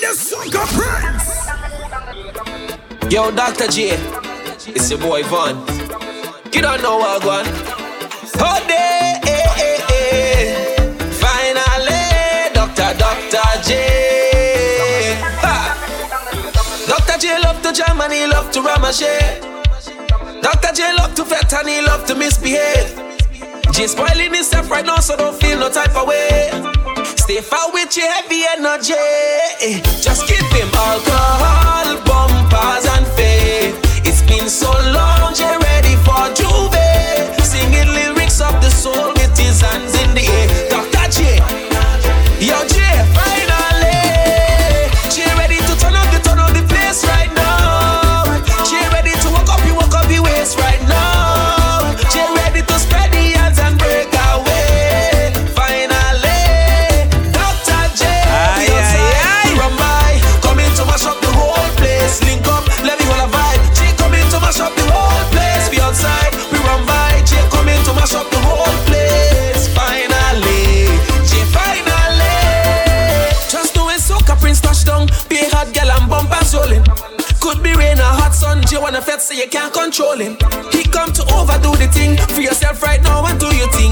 [0.00, 1.46] the Soca Prince.
[3.12, 3.68] Yo, Dr.
[3.68, 3.96] J,
[4.68, 5.56] it's your boy Von.
[6.52, 7.48] You don't know what I want.
[8.38, 10.80] Oh, day, eh, eh, eh.
[11.12, 12.98] Finally, Dr.
[12.98, 13.62] Dr.
[13.62, 13.70] J.
[15.42, 15.56] Ha.
[16.86, 17.18] Dr.
[17.18, 19.40] J love to jam and he love to ramashe.
[20.42, 20.72] Dr.
[20.74, 23.00] J love to fet and he love to misbehave.
[23.72, 26.75] J spoiling himself right now, so don't feel no type of way.
[27.26, 28.94] Stay far with your heavy energy.
[28.94, 33.74] Eh, just give him alcohol, bumpers, and faith.
[34.06, 35.65] It's been so long, J
[79.36, 80.32] you can't control him.
[80.72, 82.16] He come to overdo the thing.
[82.34, 83.85] For yourself right now and do your thing,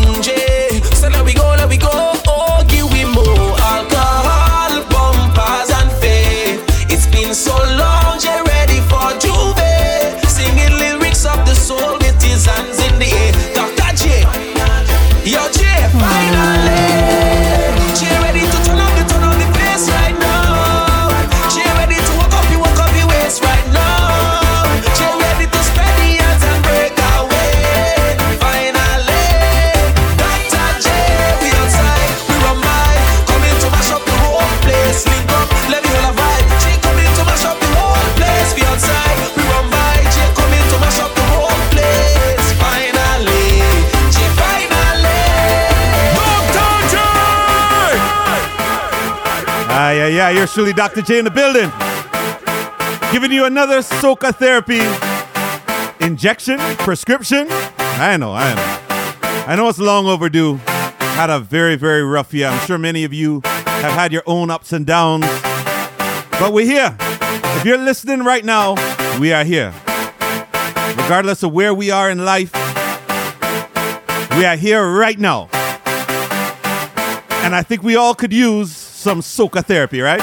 [50.35, 50.47] Yeah.
[50.47, 51.01] Surely Dr.
[51.01, 51.71] J in the building.
[53.13, 54.81] Giving you another soca therapy
[56.05, 57.47] injection, prescription.
[57.79, 59.45] I know, I know.
[59.47, 60.57] I know it's long overdue.
[61.15, 62.49] Had a very, very rough year.
[62.49, 65.25] I'm sure many of you have had your own ups and downs.
[66.41, 66.97] But we're here.
[66.99, 68.75] If you're listening right now,
[69.21, 69.73] we are here.
[70.97, 72.53] Regardless of where we are in life,
[74.37, 75.49] we are here right now.
[77.45, 80.23] And I think we all could use some soca therapy, right?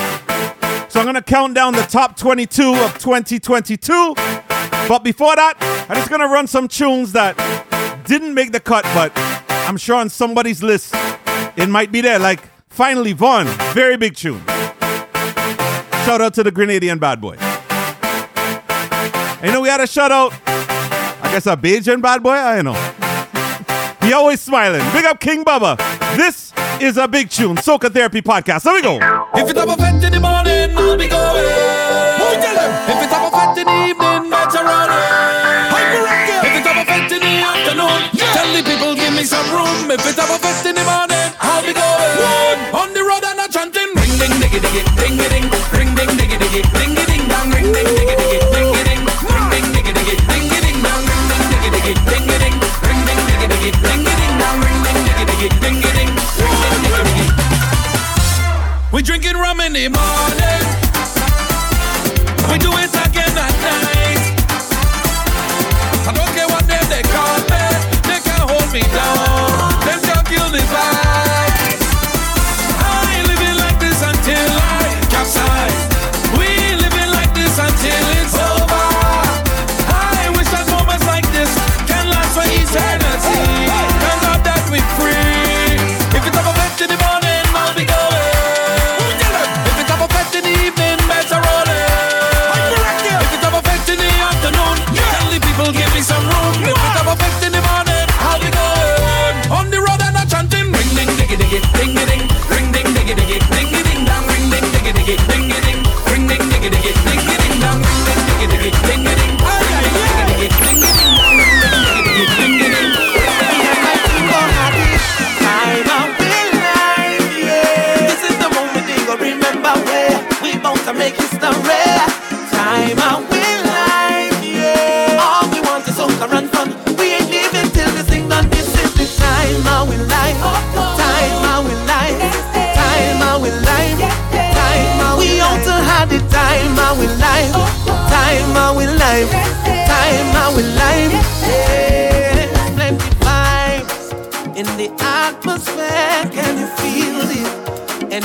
[0.89, 4.15] So I'm gonna count down the top 22 of 2022.
[4.89, 5.53] But before that,
[5.87, 7.37] I'm just gonna run some tunes that
[8.07, 9.11] didn't make the cut, but
[9.67, 10.95] I'm sure on somebody's list
[11.55, 12.17] it might be there.
[12.17, 14.41] Like finally, Vaughn, very big tune.
[16.03, 17.35] Shout out to the Grenadian bad boy.
[19.37, 20.33] And you know we had a shout out.
[20.47, 22.31] I guess a Bajan bad boy.
[22.31, 22.73] I know.
[24.01, 24.81] He always smiling.
[24.91, 25.77] Big up King Bubba.
[26.17, 27.55] This is a big tune.
[27.57, 28.63] Soca Therapy Podcast.
[28.63, 28.97] Here we go.
[29.35, 31.45] If it's up a fet in the morning, I'll be going.
[32.25, 34.97] If it's up a fet in the evening, better run it.
[36.41, 38.01] If it's up a fet in the afternoon,
[38.33, 39.91] tell the people give me some room.
[39.91, 42.13] If it's up a fet in the morning, I'll be going.
[42.17, 42.59] One.
[42.81, 45.45] On the road and a chanting, ring ding diggy diggy, ding ding,
[45.77, 46.90] ring ding diggy diggy, ding
[59.01, 60.61] We drinking rum in the morning.
[62.51, 62.90] We do it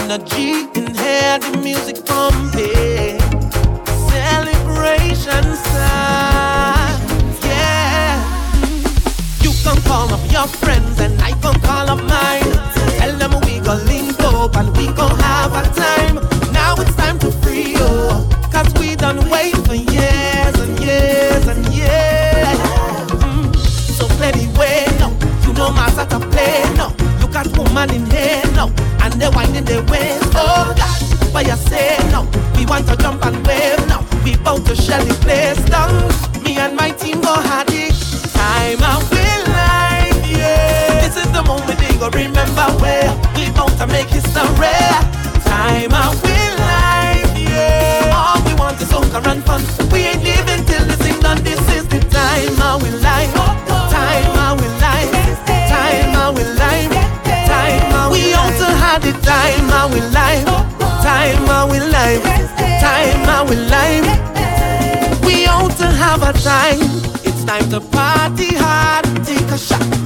[0.09, 2.06] energy and hair, the music.
[66.17, 66.81] summertime.
[67.25, 70.06] It's time to party hard, take a shot.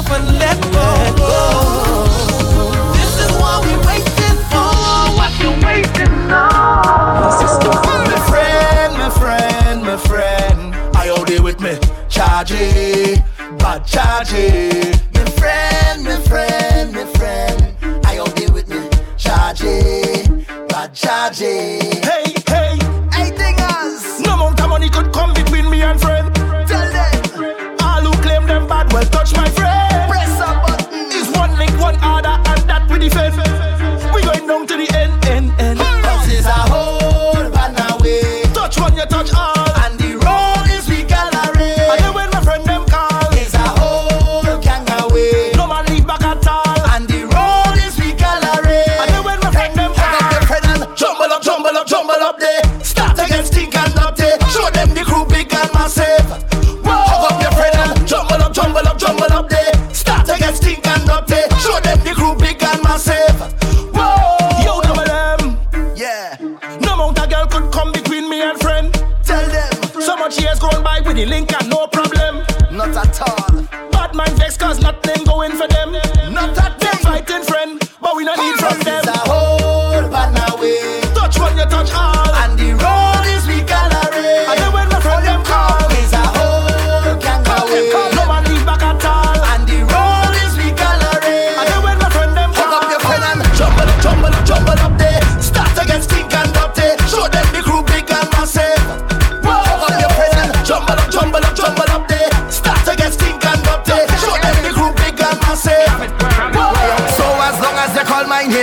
[0.00, 0.70] yourself and let go.
[0.70, 2.72] Let go.
[2.92, 4.70] This is what we waiting for.
[5.16, 6.14] What you waiting?
[7.40, 7.72] Sister,
[8.08, 10.96] my friend, my friend, my friend.
[10.96, 11.72] Are you there with me?
[12.08, 13.22] Chargy,
[13.58, 15.02] bad it.
[15.14, 18.06] My friend, my friend, my friend.
[18.06, 18.88] Are you there with me?
[19.16, 22.04] Chargy, bad it.
[22.04, 22.39] Hey.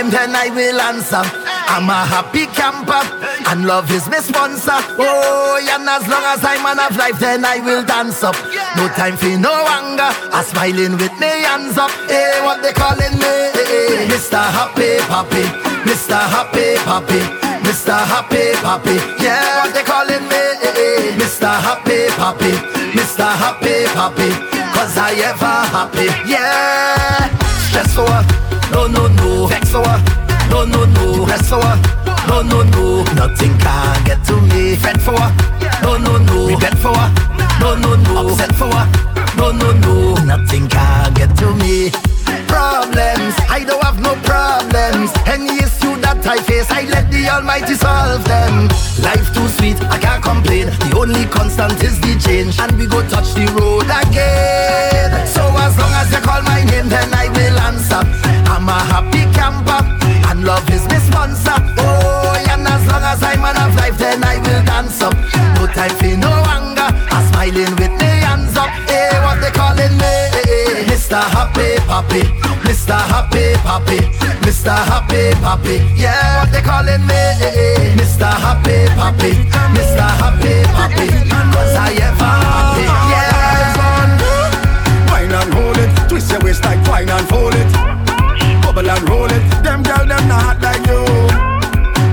[0.08, 1.20] and then I will answer.
[1.68, 3.04] I'm a happy camper,
[3.52, 4.80] and love is my sponsor.
[4.96, 8.34] Oh, and as long as I'm on of life, then I will dance up.
[8.76, 11.92] No time for no anger, I'm smiling with me hands up.
[12.08, 13.32] Hey, what they calling me?
[13.52, 14.40] Eh, Mr.
[14.40, 15.44] Happy Papi,
[15.84, 16.16] Mr.
[16.16, 17.20] Happy Papi,
[17.68, 17.92] Mr.
[17.92, 18.96] Happy Papi.
[19.20, 20.42] Yeah, what they calling me?
[20.64, 21.52] Eh, Mr.
[21.52, 22.52] Happy Papi,
[22.96, 23.28] Mr.
[23.28, 24.28] Happy Papi.
[24.72, 27.28] Cause I ever happy, yeah.
[27.68, 28.47] Stressful.
[28.70, 29.46] No, no, no.
[29.46, 30.00] Vex for what?
[30.50, 31.24] No, no, no.
[31.26, 31.78] Rest for what?
[32.28, 33.02] No, no, no.
[33.14, 34.76] Nothing can get to me.
[34.76, 35.32] Fed for what?
[35.82, 36.48] No, no, no.
[36.48, 37.10] regret for what?
[37.60, 38.28] No, no, no.
[38.32, 38.88] Upset for what?
[39.36, 40.14] No, no, no.
[40.24, 41.90] Nothing can get to me.
[42.46, 43.34] Problems.
[43.48, 45.10] I don't have no problems.
[45.26, 48.68] Any issue that I face, I let the Almighty solve them.
[49.02, 50.66] Life too sweet, I can't complain.
[50.66, 55.26] The only constant is the change, and we go touch the road again.
[71.98, 72.22] Happy,
[72.62, 72.94] Mr.
[72.94, 73.98] Happy Happy,
[74.46, 74.70] Mr.
[74.70, 77.22] Happy Happy, yeah, what they calling me,
[77.98, 78.30] Mr.
[78.38, 79.32] Happy Happy,
[79.74, 80.06] Mr.
[80.22, 81.08] Happy Happy,
[81.50, 83.74] cause I'm happy, yeah.
[85.10, 87.66] Wine and hold it, twist your waist like wine and fold it,
[88.62, 91.02] bubble and roll it, them girl them not like you.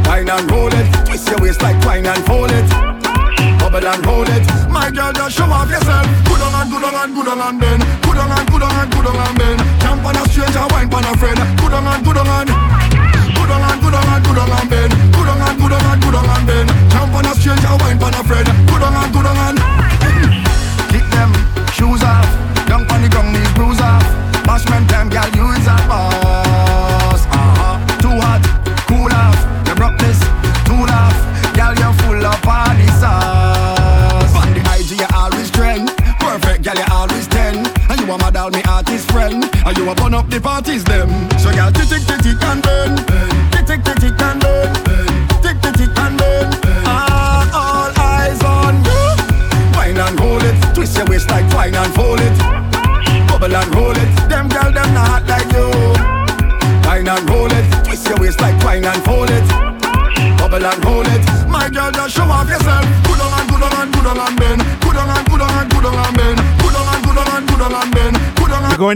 [0.09, 2.94] Wine and roll it, twist your waist like wine and fold it.
[3.75, 4.47] And hold it.
[4.71, 6.07] My girl, just show off yourself.
[6.23, 7.79] Good on and good on and good on and then.
[8.07, 9.57] Good on and good on and good on and then.
[9.83, 11.39] Camp on a stranger, wine on a friend.
[11.59, 12.49] Good on and good on and.
[13.35, 14.89] Good on and good on and good on and then.
[15.11, 16.67] Good on and good on and good on and then.
[16.89, 18.47] Camp on a stranger, wine on a friend.
[18.47, 19.94] Good on and good on and.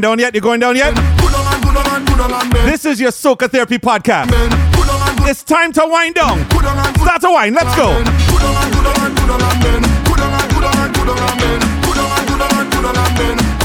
[0.01, 0.34] going down yet?
[0.34, 0.96] You're going down yet?
[2.65, 4.29] This is your Soca Therapy Podcast.
[5.27, 6.46] It's time to wind down.
[6.50, 7.56] Start to wind.
[7.56, 8.03] Let's go.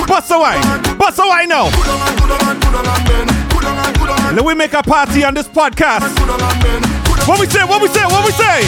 [0.06, 0.98] Bust a wine.
[0.98, 1.70] Bust a wine now.
[4.34, 6.18] Let we make a party on this podcast.
[7.28, 7.64] What we say?
[7.64, 8.04] What we say?
[8.04, 8.64] What we say?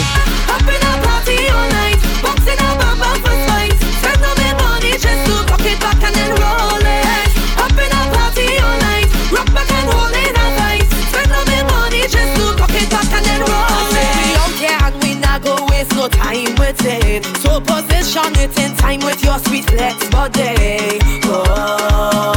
[4.07, 6.66] Up on their money just to cock it back and then roll.
[16.09, 17.23] time waiting.
[17.41, 20.99] So position it in time with your sweet flex body.
[21.25, 22.36] Oh.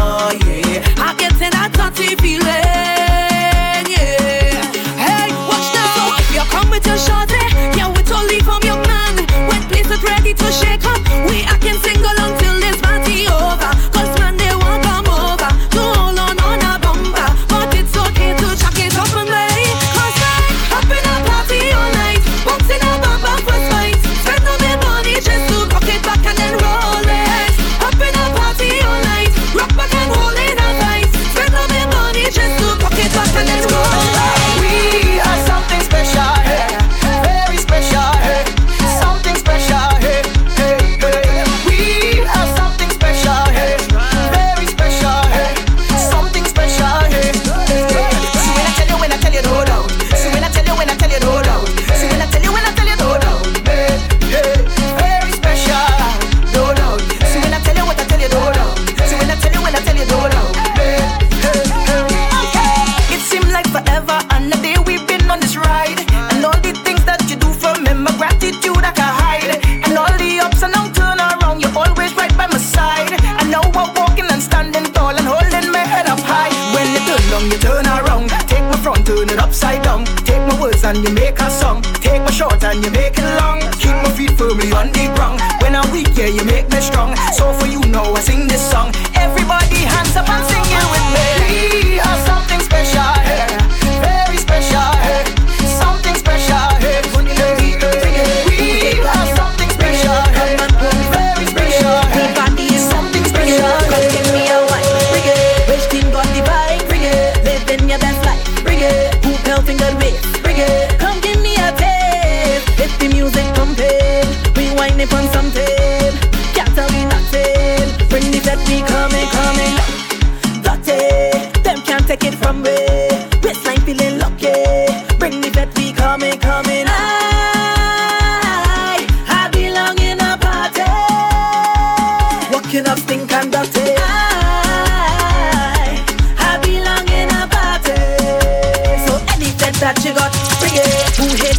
[139.89, 140.29] that you got,
[140.61, 140.85] bring it.
[141.17, 141.57] Who hate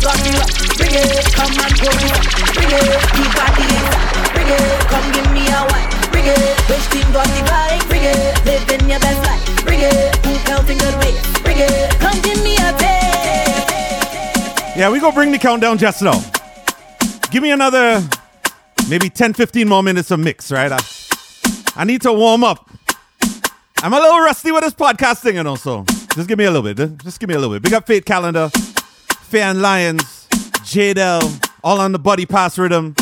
[0.79, 1.27] bring it.
[1.35, 1.75] Come and
[2.55, 2.95] bring it.
[3.35, 3.67] Body
[4.31, 4.79] bring it.
[4.87, 5.67] Come give me a
[6.15, 6.55] bring it.
[7.11, 8.39] Got the vibe, bring it.
[8.87, 10.15] Your best life, bring it.
[10.23, 10.95] Who counting good
[11.43, 11.91] bring it.
[11.99, 12.71] Come give me a.
[14.79, 16.23] Yeah, we gonna bring the countdown just now.
[17.31, 18.01] Give me another
[18.89, 20.71] maybe 10, 15 more minutes of mix, right?
[20.71, 20.79] I,
[21.75, 22.71] I need to warm up.
[23.83, 25.85] I'm a little rusty with this podcasting and also.
[26.15, 26.99] Just give me a little bit.
[26.99, 27.63] Just give me a little bit.
[27.63, 30.27] Big up Fate Calendar, Fay-Ann Lyons,
[30.65, 31.23] Jadel,
[31.63, 32.97] all on the body pass rhythm.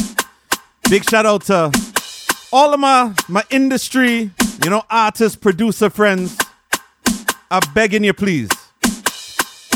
[0.91, 1.73] Big shout out to
[2.53, 4.31] all of my my industry,
[4.63, 6.39] you know, artists, producer friends.
[7.51, 8.51] I'm begging you, please.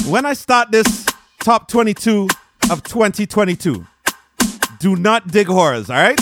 [0.06, 1.06] When I start this
[1.40, 2.28] top 22
[2.70, 3.86] of 2022,
[4.78, 6.20] do not dig horrors, all right?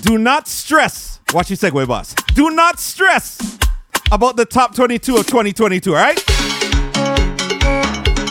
[0.00, 1.20] Do not stress.
[1.32, 2.14] Watch your segue, boss.
[2.34, 3.60] Do not stress
[4.12, 6.22] about the top 22 of 2022, all right?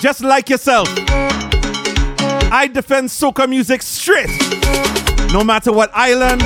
[0.01, 0.88] Just like yourself.
[2.51, 4.29] I defend soca music straight.
[5.31, 6.41] No matter what island,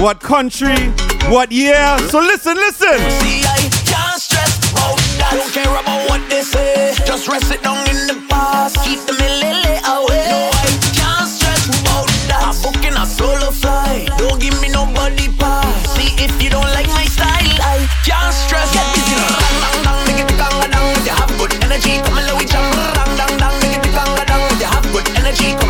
[0.00, 0.76] what country,
[1.28, 1.98] what year.
[2.08, 2.98] So listen, listen.
[3.20, 4.96] See, I can't stress oh,
[5.30, 6.94] don't care about what they say.
[7.06, 8.76] Just rest it down in the past.
[8.84, 9.00] Keep
[21.84, 24.60] energy, come and let we dang, dang, dang, make it bang, dang.
[24.60, 25.61] You have good energy.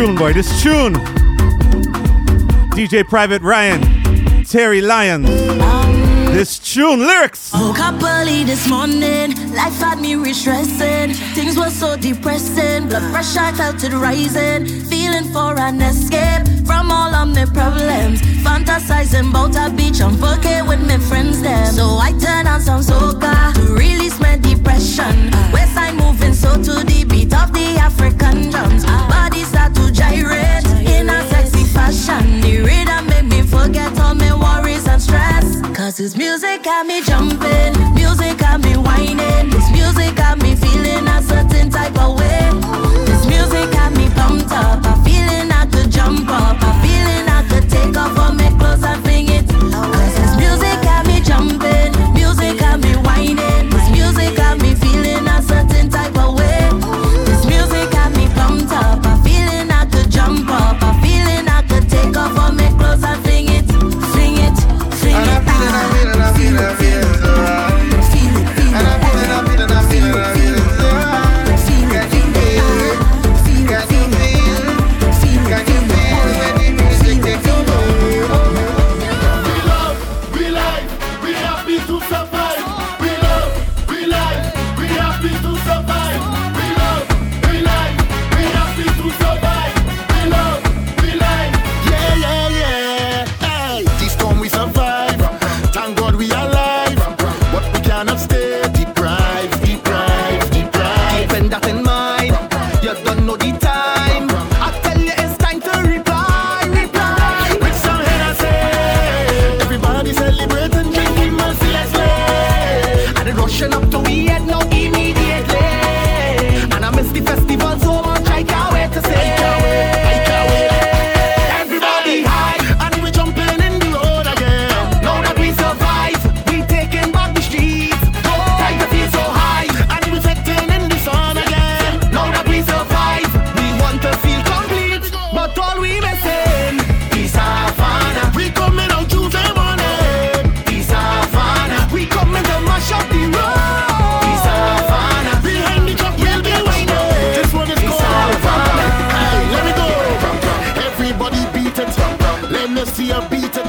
[0.00, 0.32] tune, boy.
[0.32, 0.94] This tune.
[2.74, 3.82] DJ Private Ryan,
[4.44, 5.28] Terry Lyons.
[6.32, 7.52] This tune lyrics.
[7.52, 11.12] Woke up early this morning, life had me stressing.
[11.34, 14.64] Things were so depressing, blood pressure I felt it rising.
[14.88, 18.22] Feeling for an escape from all of my problems.
[18.42, 21.66] Fantasizing about a beach on 4K with my friends there.
[21.66, 25.30] So I turn on some soca to release my depression.
[25.52, 29.09] West side moving so to the beat of the African drums
[30.00, 32.40] gyrate in a sexy fashion.
[32.40, 35.00] The rhythm make me forget all my worries and.
[35.76, 39.50] Cause this music got me jumping, music got me whining.
[39.50, 43.09] This music got me feeling a certain type of way.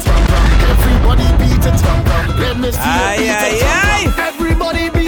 [0.07, 1.77] Everybody beat it.
[4.17, 5.00] Everybody beat it.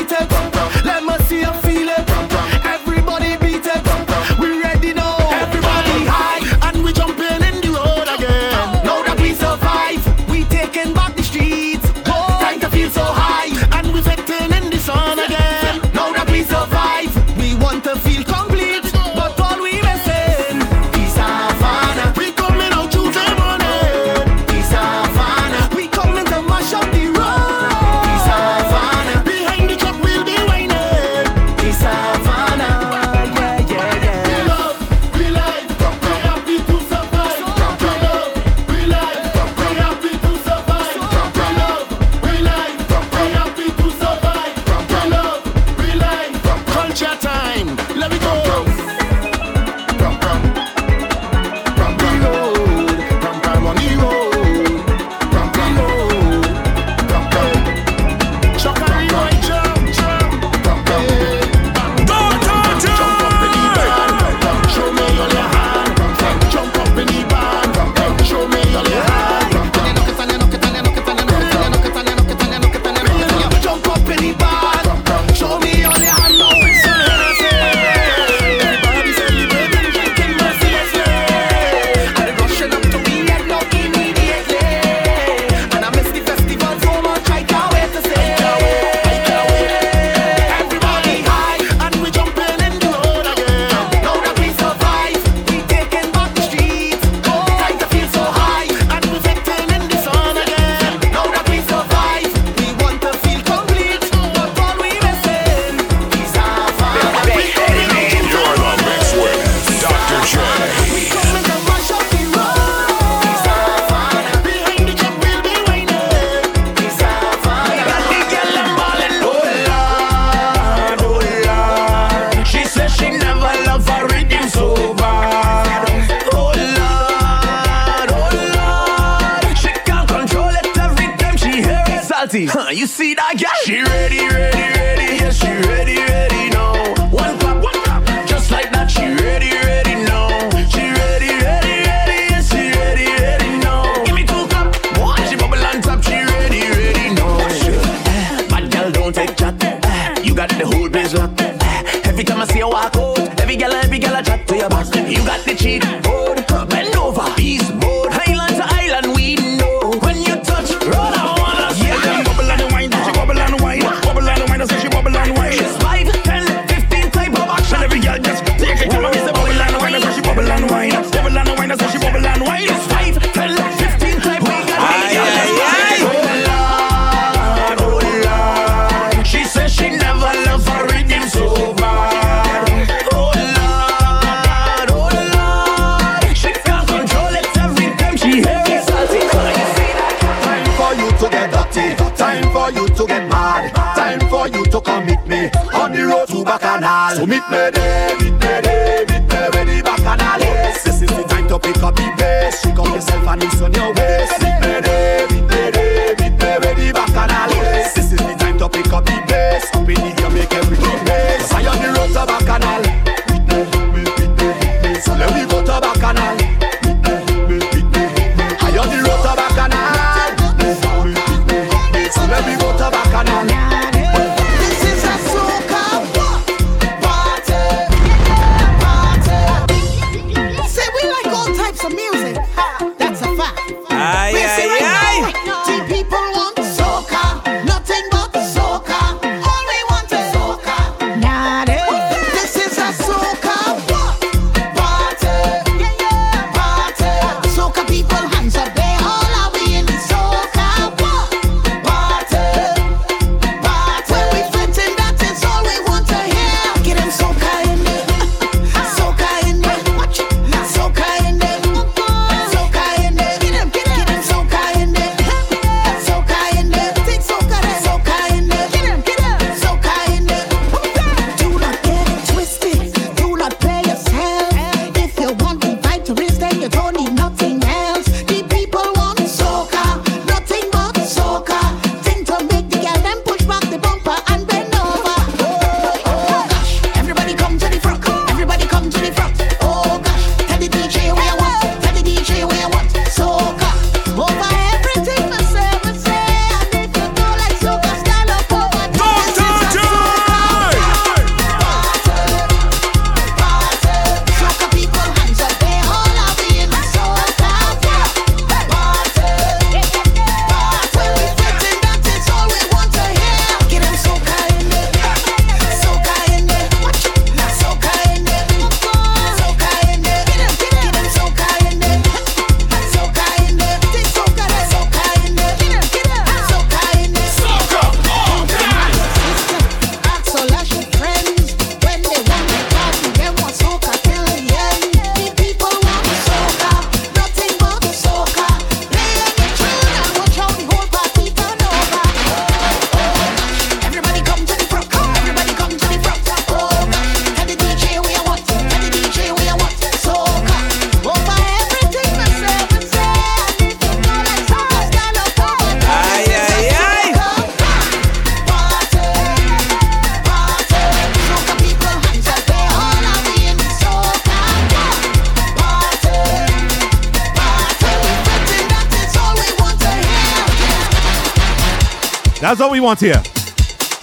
[372.83, 373.23] Want here.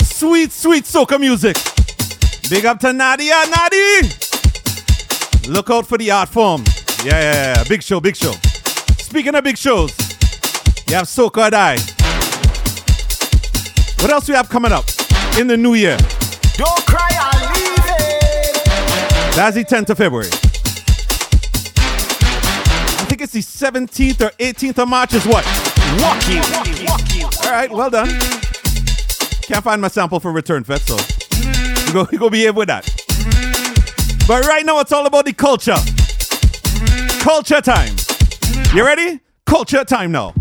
[0.02, 1.56] Sweet, sweet soca music.
[2.48, 4.28] Big up to Nadia, Nadi.
[5.48, 6.64] Look out for the art form.
[7.04, 7.64] Yeah, yeah, yeah.
[7.64, 8.32] Big show, big show.
[8.98, 9.90] Speaking of big shows,
[10.88, 11.76] you have Soca Die.
[14.02, 14.84] What else we have coming up
[15.38, 15.96] in the new year?
[16.54, 18.64] Don't cry, I'm leaving.
[19.36, 20.30] That's the 10th of February.
[21.76, 25.44] I think it's the 17th or 18th of March is what?
[25.98, 26.40] Walk you,
[26.86, 27.26] walk you.
[27.44, 28.39] All right, well done.
[29.50, 30.96] Can't find my sample for Return Fest, so
[31.86, 32.86] we go, we go behave with that.
[34.28, 35.74] But right now, it's all about the culture.
[37.20, 37.96] Culture time.
[38.72, 39.18] You ready?
[39.46, 40.34] Culture time now.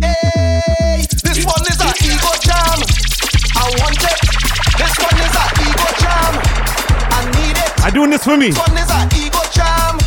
[0.00, 2.80] Hey, this one is a ego jam.
[3.52, 4.18] I want it.
[4.80, 6.32] This one is a ego jam.
[7.12, 7.84] I need it.
[7.84, 8.48] I doing this for me.
[8.48, 9.98] This one is a ego jam.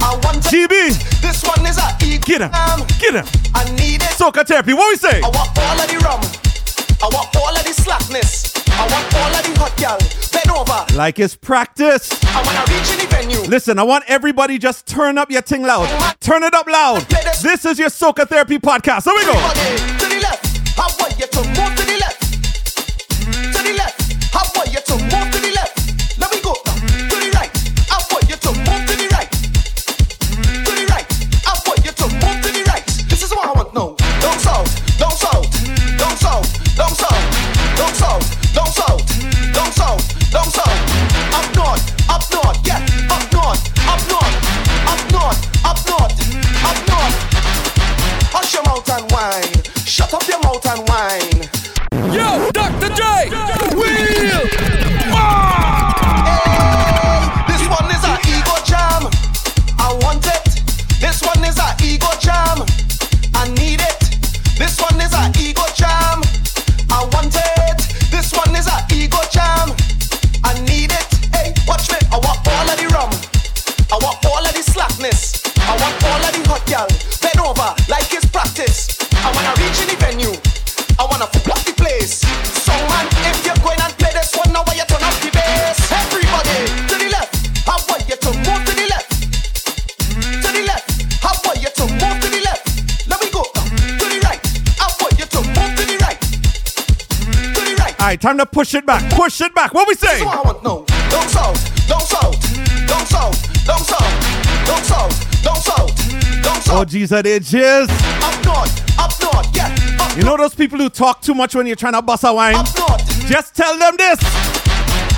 [0.00, 0.54] I want it.
[0.54, 2.52] GB, This one is a ego get him.
[2.52, 2.86] jam.
[3.00, 3.26] Get him.
[3.56, 4.14] I need it.
[4.14, 5.18] Soca therapy, what we say?
[5.20, 6.20] I want all of the rum.
[7.02, 8.52] I want all of the slackness.
[8.68, 9.98] I want all of the hot gal.
[10.32, 10.96] Bend over.
[10.96, 12.12] Like it's practice.
[12.26, 13.50] I wanna reach any venue.
[13.50, 15.88] Listen, I want everybody just turn up your thing loud.
[16.20, 17.02] Turn it up loud.
[17.42, 19.04] This is your Soca Therapy podcast.
[19.04, 20.12] Here we go.
[38.52, 38.91] Don't talk.
[73.92, 75.44] I want all of the slackness.
[75.68, 76.88] I want all of the hot gal.
[77.20, 78.88] Bend over like it's practice.
[79.20, 80.32] I wanna reach any venue.
[80.96, 82.24] I wanna fuck the place.
[82.64, 85.28] So man, if you're going and play this one, now why you turn up the
[85.28, 85.76] bass?
[85.92, 87.36] Everybody to the left.
[87.68, 89.12] I want you to move to the left.
[90.40, 90.88] To the left.
[91.20, 92.64] I want you to move to the left.
[93.12, 93.44] Let me go.
[93.44, 94.40] Uh, to the right.
[94.80, 96.20] I want you to move to the right.
[97.44, 97.92] To the right.
[98.00, 99.04] All right, time to push it back.
[99.12, 99.76] Push it back.
[99.76, 100.16] What we say?
[100.16, 100.80] This is what I want now.
[101.12, 102.00] Down south, down
[103.06, 105.92] south, down south, down south, down south,
[106.42, 107.88] down south, down Oh, geez, that it is.
[108.22, 109.74] Up north, up north, yeah.
[110.00, 112.32] Up You know those people who talk too much when you're trying to bust a
[112.32, 112.54] wine?
[112.54, 113.26] up north.
[113.28, 114.18] Just tell them this.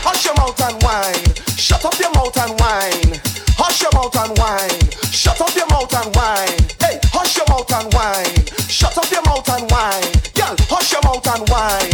[0.02, 1.34] Hush your mouth and whine.
[1.56, 3.20] Shut up your mouth and whine.
[3.56, 4.90] Hush your mouth and whine.
[5.12, 6.58] Shut up your mouth and whine.
[6.82, 8.46] Hey, hush your mouth and whine.
[8.68, 10.10] Shut up your mouth and whine.
[10.34, 11.93] Girl, hush your mouth and whine.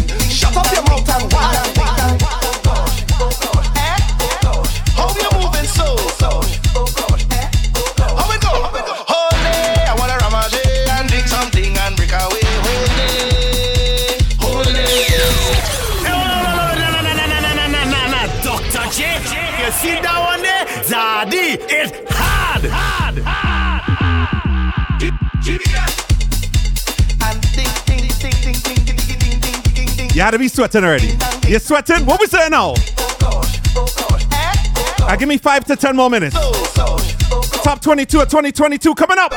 [30.20, 31.16] You had to be sweating already.
[31.48, 32.04] You're sweating?
[32.04, 32.74] What we say now?
[35.00, 36.36] Uh, give me five to ten more minutes.
[37.64, 39.32] Top 22 of 2022 coming up.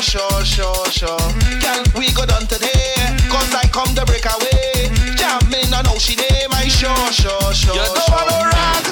[0.00, 1.18] Sure, sure, sure.
[1.60, 2.94] Can we go done today?
[3.28, 4.88] Cause I come to break away.
[5.16, 7.74] Jamming on she name, I sure, sure, sure.
[7.74, 8.84] You don't want no rag,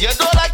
[0.00, 0.47] you don't like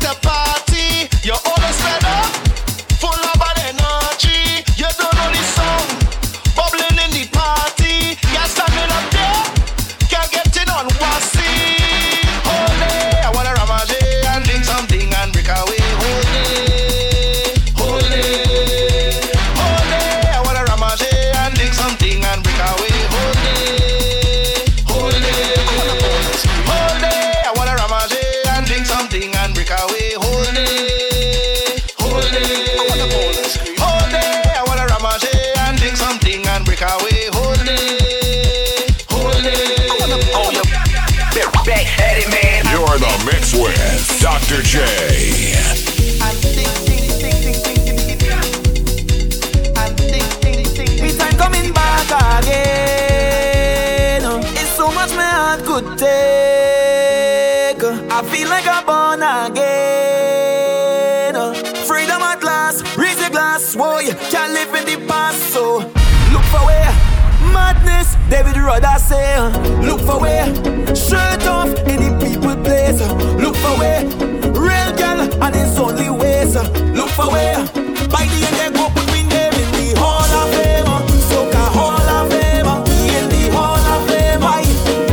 [44.24, 44.62] Dr.
[44.62, 44.80] J.
[52.38, 54.24] Again.
[54.56, 56.08] It's so much my heart could take.
[58.10, 60.14] I feel like I'm born again.
[61.84, 63.76] Freedom at last, raise your glass.
[63.76, 65.52] Whoa, you can't live in the past.
[65.52, 65.80] So
[66.32, 66.92] look for where
[67.52, 68.16] madness.
[68.30, 69.38] David Rudder say,
[69.86, 70.83] look for where
[73.74, 76.54] For real girl and it's only ways.
[76.94, 77.58] Look for where
[78.08, 80.86] by the end they go put me name in the Hall of Fame.
[81.28, 82.70] Soca Hall of Fame.
[83.10, 84.40] In the Hall of Fame.
[84.40, 84.62] Why?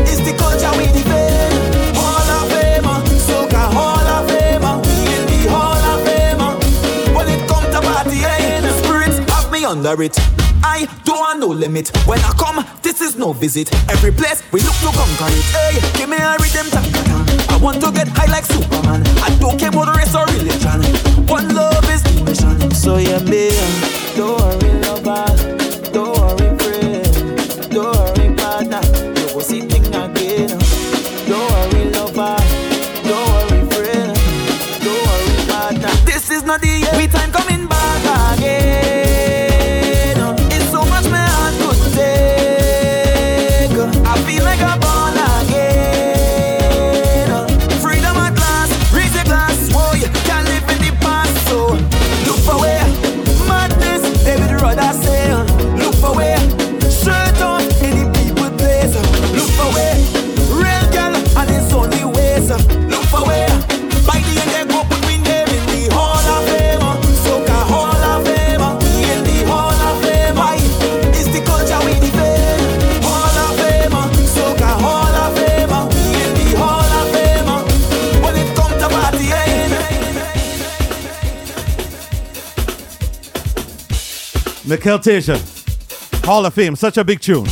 [0.05, 1.97] It's the culture we defend.
[1.97, 2.85] Hall of Fame.
[3.25, 4.67] Soca Hall of Fame.
[5.09, 7.15] In the Hall of Fame.
[7.15, 10.15] When it comes to party, eh, the spirits have me under it.
[10.63, 11.89] I don't want no limit.
[12.05, 13.73] When I come, this is no visit.
[13.89, 15.45] Every place we look to conquer it.
[15.49, 16.69] Hey, give me a rhythm,
[17.61, 19.03] want to get high like Superman.
[19.21, 20.81] I don't care about race or religion.
[21.27, 22.71] One love is the mission.
[22.71, 24.70] So yeah, me, uh, don't worry,
[84.83, 84.97] Mikel
[86.23, 87.45] Hall of Fame, such a big tune.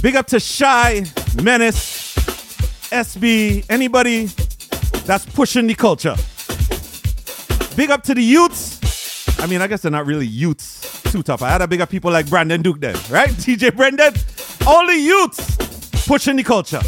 [0.00, 1.04] Big up to Shy,
[1.42, 2.14] Menace,
[2.90, 4.30] SB, anybody
[5.04, 6.16] that's pushing the culture.
[7.76, 9.38] Big up to the youths.
[9.40, 11.42] I mean, I guess they're not really youths too tough.
[11.42, 13.28] I had to big up people like Brandon Duke then, right?
[13.44, 14.14] TJ Brendan.
[14.66, 16.80] All the youths pushing the culture.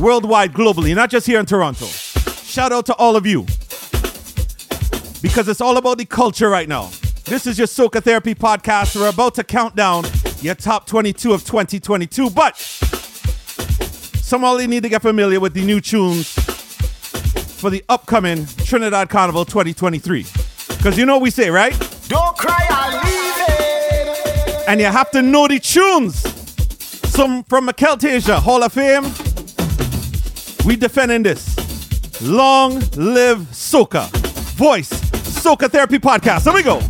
[0.00, 1.86] Worldwide, globally, not just here in Toronto.
[1.86, 3.42] Shout out to all of you.
[5.20, 6.90] Because it's all about the culture right now.
[7.24, 9.00] This is your Soca Therapy podcast.
[9.00, 10.04] We're about to count down
[10.42, 15.80] your top 22 of 2022, but some only need to get familiar with the new
[15.80, 16.28] tunes
[17.58, 20.26] for the upcoming Trinidad Carnival 2023.
[20.68, 21.72] Because you know what we say, right?
[22.08, 24.68] Don't cry, I'll leave it.
[24.68, 26.16] And you have to know the tunes.
[27.10, 29.04] Some from Tasia, Hall of Fame.
[30.66, 32.20] We defending this.
[32.20, 34.10] Long live Soca.
[34.56, 36.44] Voice, Soca Therapy Podcast.
[36.44, 36.82] Here we go.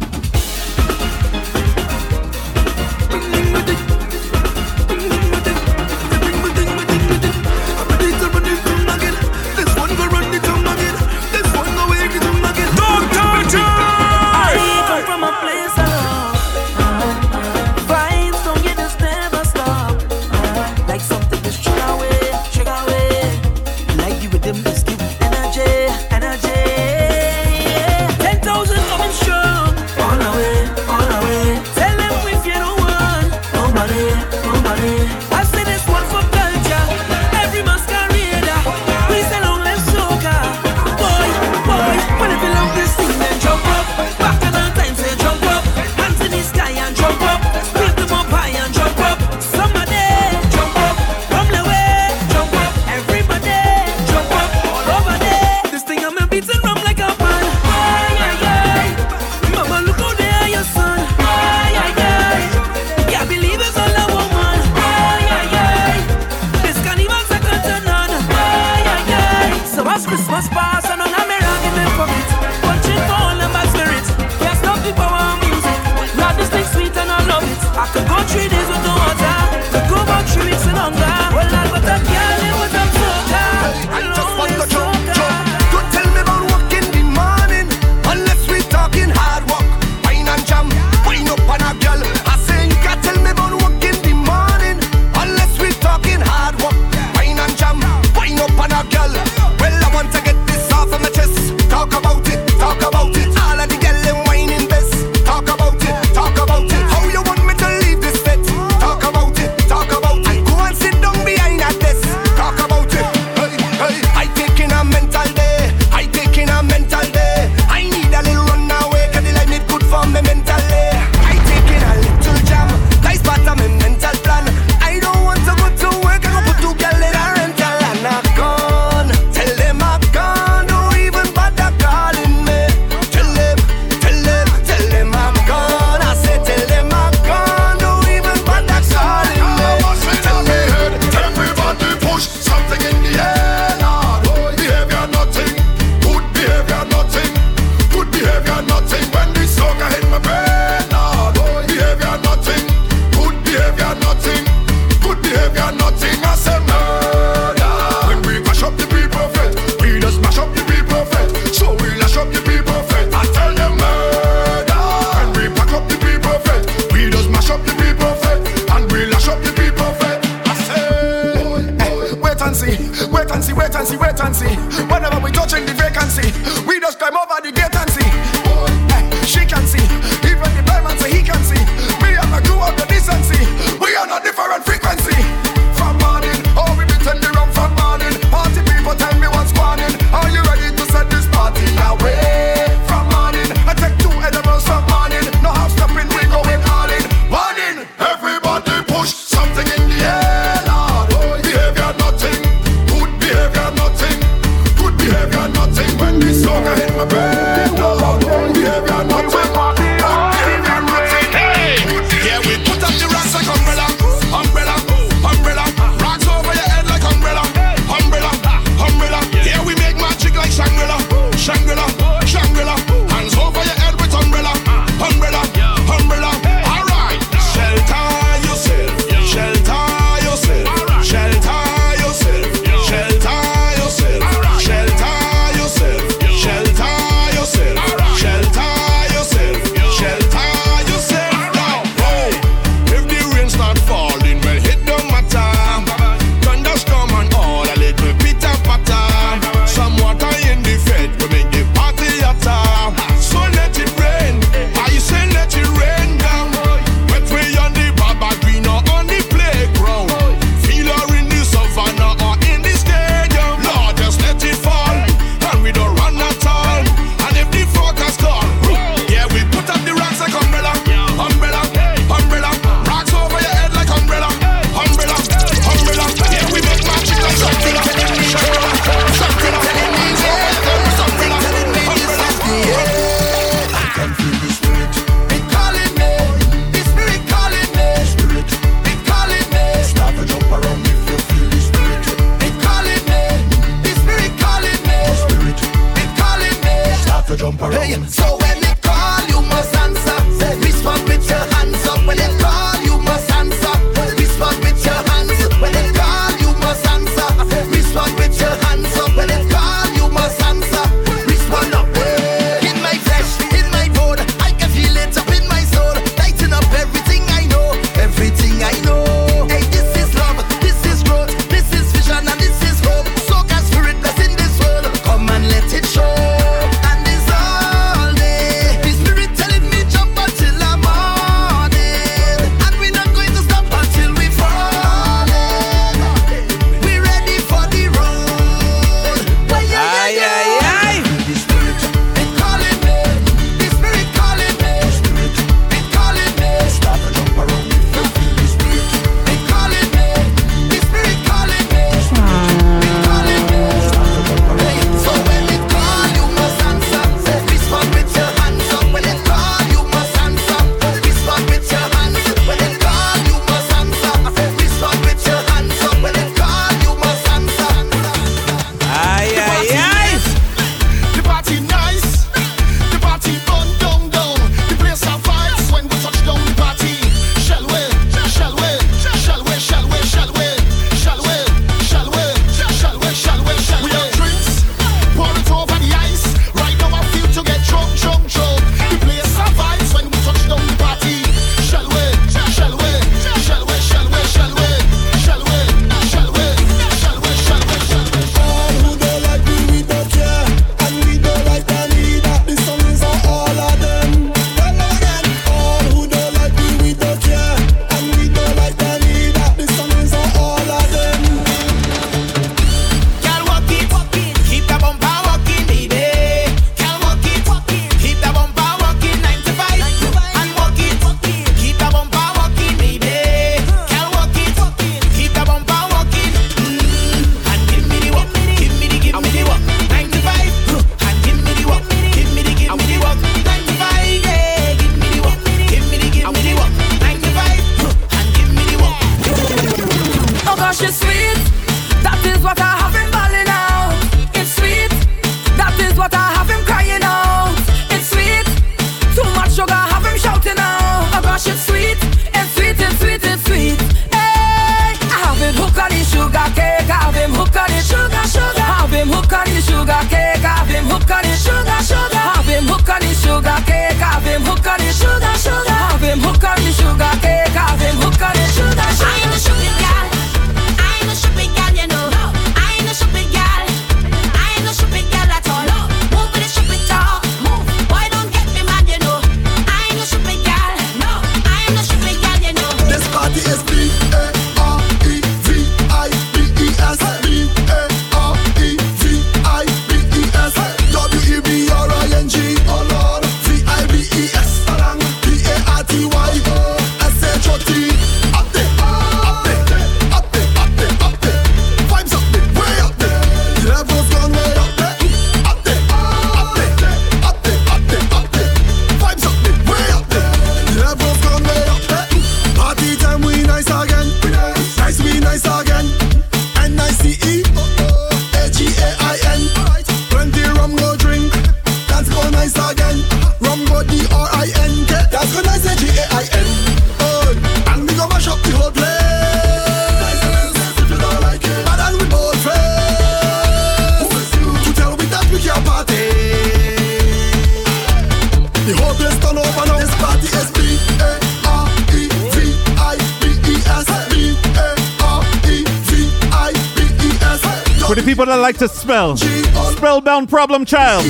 [548.85, 549.17] spell?
[549.17, 551.05] Spellbound problem child.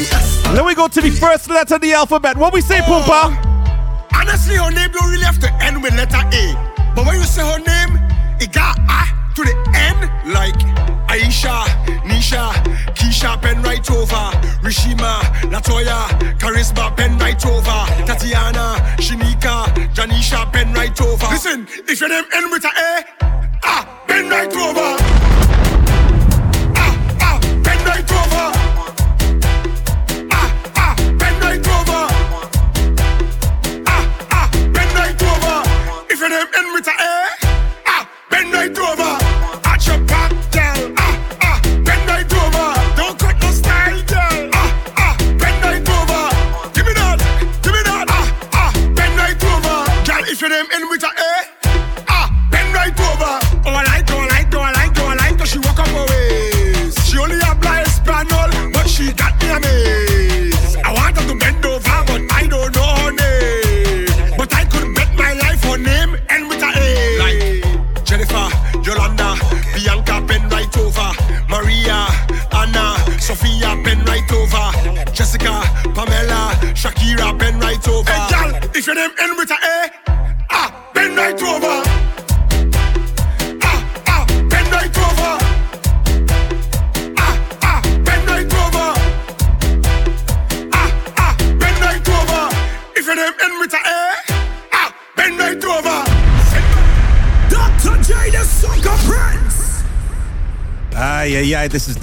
[0.55, 2.37] Then we go to the first letter of the alphabet.
[2.37, 4.15] What we say, oh, Pumpa?
[4.15, 6.45] Honestly, her name don't really have to end with letter A.
[6.95, 7.99] But when you say her name,
[8.41, 9.03] it got A
[9.35, 10.01] to the end,
[10.33, 10.55] like
[11.11, 11.67] Aisha,
[12.07, 12.55] Nisha,
[12.95, 14.25] Keisha, pen right over,
[14.63, 15.19] Rishima,
[15.51, 16.07] Latoya,
[16.39, 21.27] Charisma, pen right over, Tatiana, Shinika, Janisha, pen right over.
[21.27, 23.05] Listen, if your name end with a A,
[23.65, 24.74] ah, pen right over.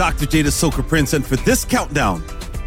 [0.01, 0.25] Dr.
[0.25, 2.23] Jada Soca Prince, and for this countdown,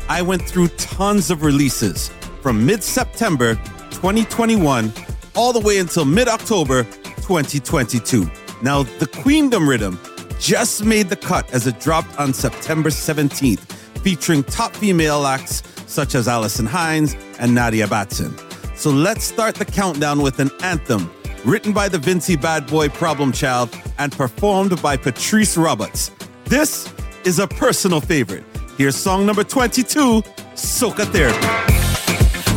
[0.09, 2.11] I went through tons of releases
[2.41, 3.57] from mid September
[3.91, 4.93] 2021
[5.35, 8.30] all the way until mid October 2022.
[8.62, 9.99] Now, the Queendom Rhythm
[10.39, 13.59] just made the cut as it dropped on September 17th,
[13.99, 18.32] featuring top female acts such as Alison Hinds and Nadia Batson.
[18.76, 21.12] So let's start the countdown with an anthem
[21.45, 26.12] written by the Vincy Bad Boy Problem Child and performed by Patrice Roberts.
[26.45, 28.44] This is a personal favorite.
[28.76, 30.22] Here's song number 22,
[30.54, 31.38] Soca Therapy.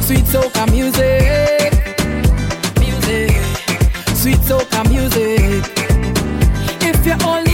[0.03, 1.73] Sweet soca music.
[2.79, 3.31] Music.
[4.15, 5.63] Sweet soca music.
[6.81, 7.46] If you're only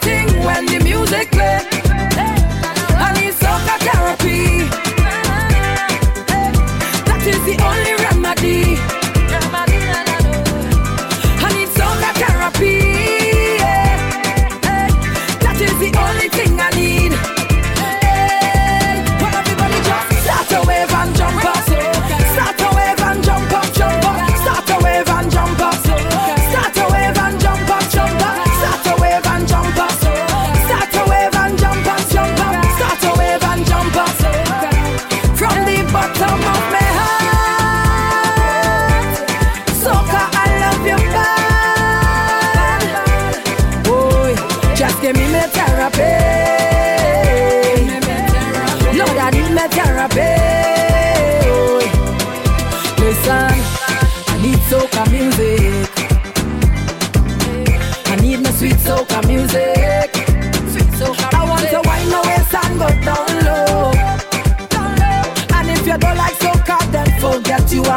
[0.00, 0.27] painting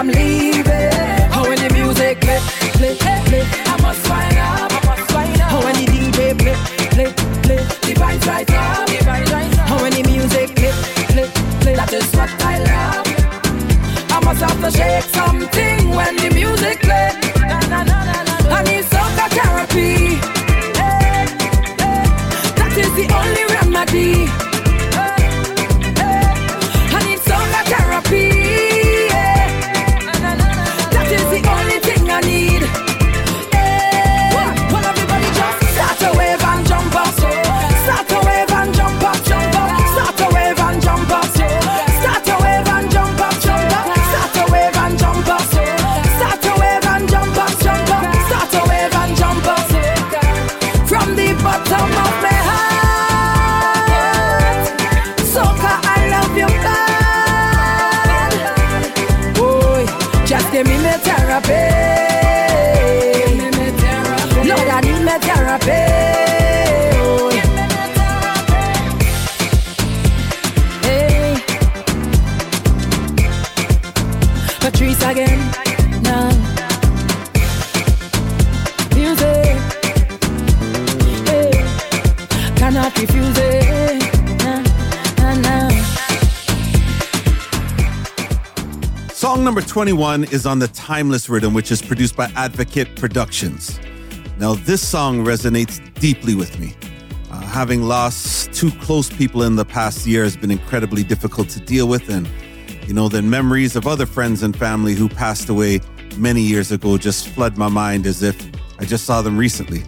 [0.02, 1.30] I'm leaving.
[1.30, 2.40] How when the music play,
[2.74, 5.52] play, play, I must find up, I must wind up.
[5.52, 6.56] How when the DJ play,
[6.90, 7.14] play,
[7.46, 9.68] play, the vibes right up, the vibes right up.
[9.70, 10.74] How when the music play,
[11.14, 11.30] play,
[11.62, 13.06] play, that is what I love.
[14.10, 16.61] I must have to shake something when the music.
[89.72, 93.80] 21 is on the Timeless Rhythm, which is produced by Advocate Productions.
[94.38, 96.76] Now, this song resonates deeply with me.
[97.32, 101.62] Uh, having lost two close people in the past year has been incredibly difficult to
[101.62, 102.28] deal with, and
[102.86, 105.80] you know, the memories of other friends and family who passed away
[106.18, 108.36] many years ago just flood my mind as if
[108.78, 109.86] I just saw them recently.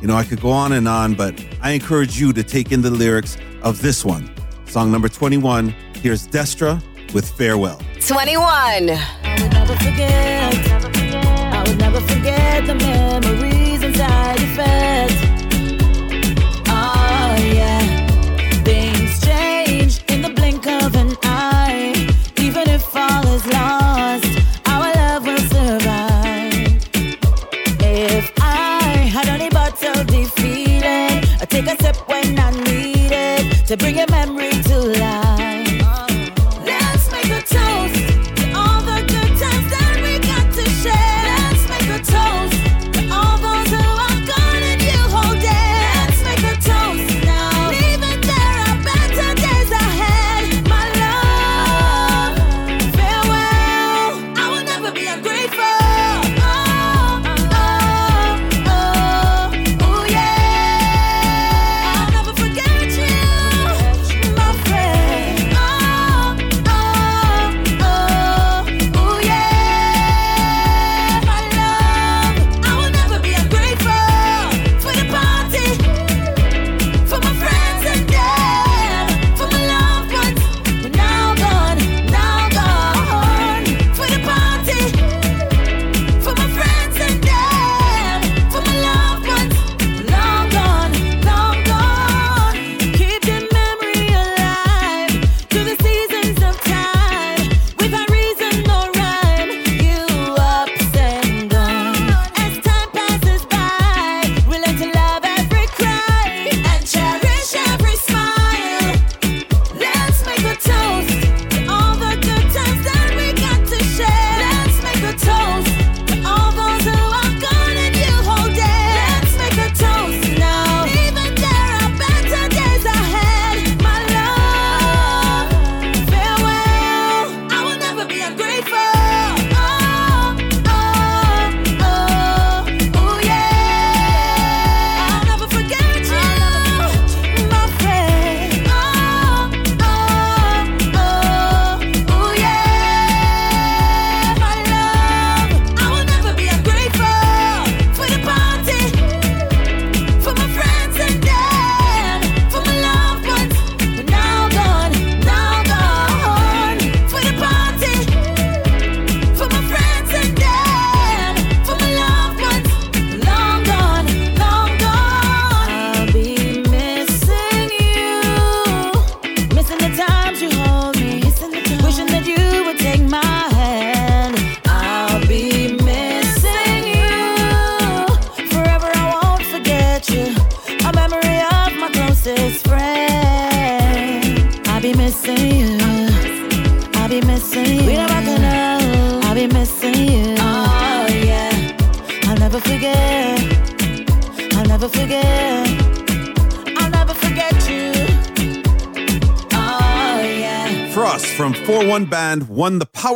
[0.00, 2.80] You know, I could go on and on, but I encourage you to take in
[2.80, 4.30] the lyrics of this one.
[4.66, 5.70] Song number 21.
[5.96, 6.80] Here's Destra
[7.12, 7.80] with Farewell.
[8.06, 8.40] 21.
[8.44, 10.54] I would never forget.
[11.52, 15.20] I would never forget the memories and side effects.
[16.68, 18.06] Oh yeah,
[18.62, 22.06] things change in the blink of an eye.
[22.38, 26.78] Even if all is lost, our love will survive.
[27.80, 33.66] If I had only bottled the feeling, I take a sip when I need it
[33.66, 34.52] to bring a memory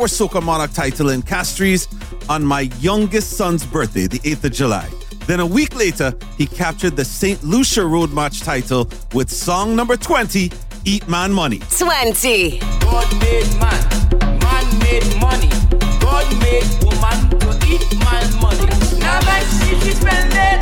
[0.01, 1.87] won the Power Soca Monarch title in Castries
[2.29, 4.89] on my youngest son's birthday, the 8th of July.
[5.27, 7.43] Then a week later, he captured the St.
[7.43, 10.51] Lucia Road March title with song number 20,
[10.85, 11.59] Eat Man Money.
[11.77, 12.59] 20.
[12.79, 15.49] God made man, man made money.
[15.99, 18.65] God made woman to eat man money.
[18.99, 20.60] Now my she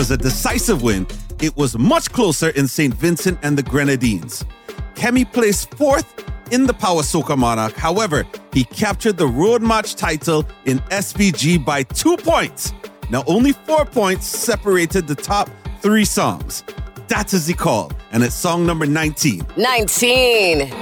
[0.00, 1.06] was a decisive win.
[1.42, 2.94] It was much closer in St.
[2.94, 4.46] Vincent and the Grenadines.
[4.94, 7.74] Kemi placed fourth in the Power Soca Monarch.
[7.74, 12.72] However, he captured the road march title in SVG by two points.
[13.10, 15.50] Now, only four points separated the top
[15.82, 16.64] three songs.
[17.08, 19.48] That is the call, and it's song number 19.
[19.58, 20.79] 19.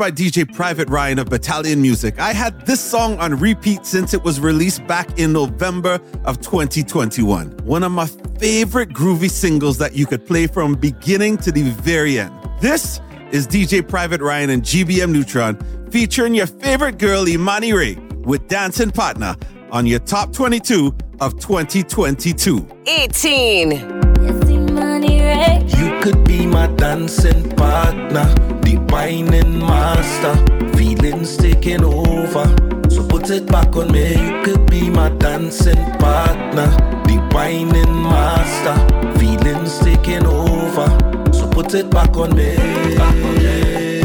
[0.00, 2.18] by DJ Private Ryan of Battalion Music.
[2.18, 7.50] I had this song on repeat since it was released back in November of 2021.
[7.64, 8.06] One of my
[8.38, 12.32] favorite groovy singles that you could play from beginning to the very end.
[12.62, 12.98] This
[13.30, 15.58] is DJ Private Ryan and GBM Nutron
[15.90, 19.36] featuring your favorite girl, Imani Ray, with Dancing Partner
[19.70, 22.66] on your top 22 of 2022.
[22.86, 23.70] 18.
[25.76, 30.34] You could be my dancing partner the master.
[30.76, 32.46] Feelings taking over.
[32.90, 34.10] So put it back on me.
[34.10, 36.70] You could be my dancing partner.
[37.04, 37.16] The
[37.86, 39.18] master.
[39.18, 40.88] Feelings taking over.
[41.32, 42.56] So put it back on me.
[42.96, 43.99] Back on me.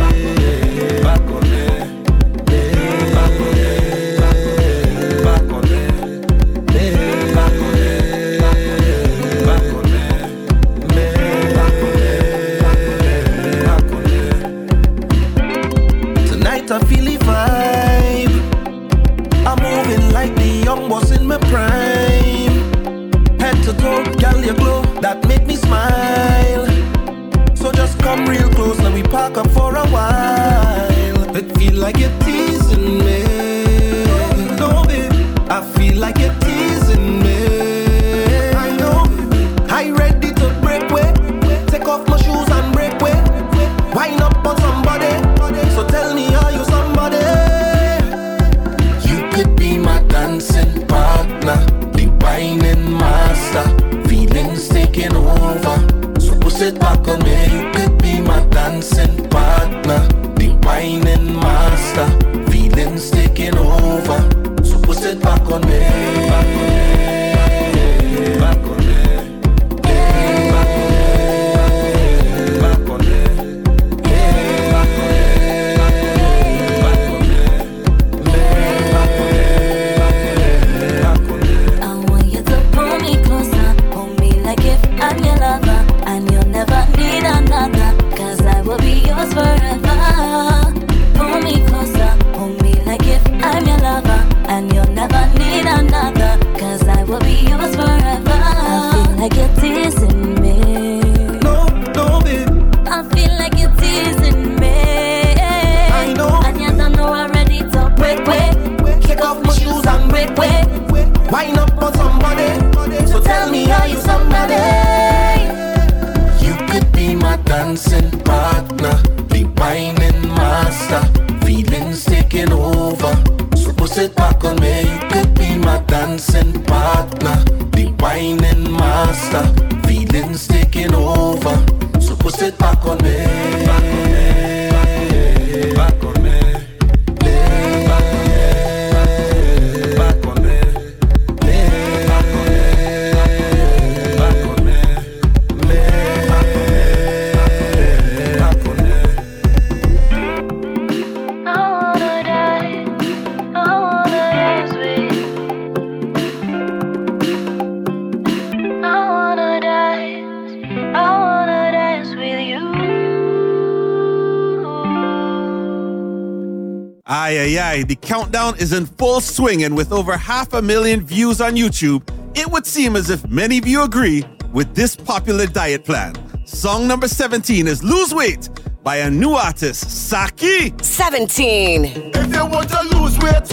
[168.66, 172.02] is in full swing, and with over half a million views on YouTube,
[172.36, 176.16] it would seem as if many of you agree with this popular diet plan.
[176.48, 178.50] Song number 17 is Lose Weight
[178.82, 180.74] by a new artist, Saki.
[180.82, 181.86] 17.
[181.86, 183.48] If you want to lose weight,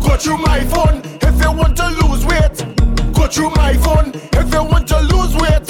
[0.00, 1.02] go through my phone.
[1.20, 2.56] If you want to lose weight,
[3.12, 4.12] go through my phone.
[4.40, 5.66] If you want to lose weight,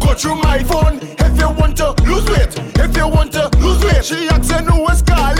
[0.00, 0.98] go through my phone.
[1.00, 2.52] If you want to lose weight,
[2.84, 5.31] if you want to lose weight, she acts a who is guy.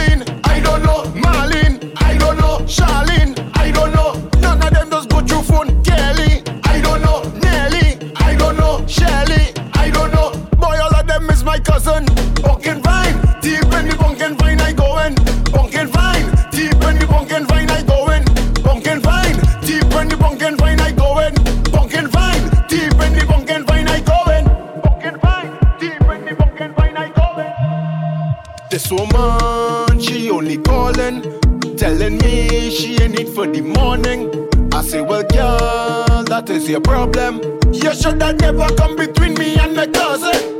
[36.63, 37.41] see your problem.
[37.73, 40.52] You should have never come between me and my cousin.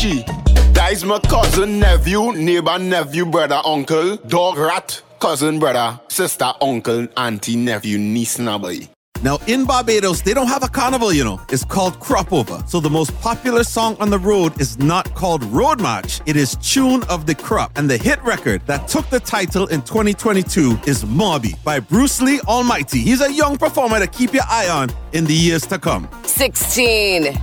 [0.00, 0.72] She and who is she.
[0.72, 7.08] That is my cousin, nephew, neighbor, nephew, brother, uncle, dog, rat, cousin, brother, sister, uncle,
[7.16, 8.88] auntie, nephew, niece, nobody.
[9.22, 11.38] Now, in Barbados, they don't have a carnival, you know.
[11.50, 12.64] It's called Crop Over.
[12.66, 16.22] So the most popular song on the road is not called Road March.
[16.24, 17.70] It is Tune of the Crop.
[17.76, 22.40] And the hit record that took the title in 2022 is Mobby by Bruce Lee
[22.48, 23.00] Almighty.
[23.00, 26.08] He's a young performer to keep your eye on in the years to come.
[26.24, 27.36] 16.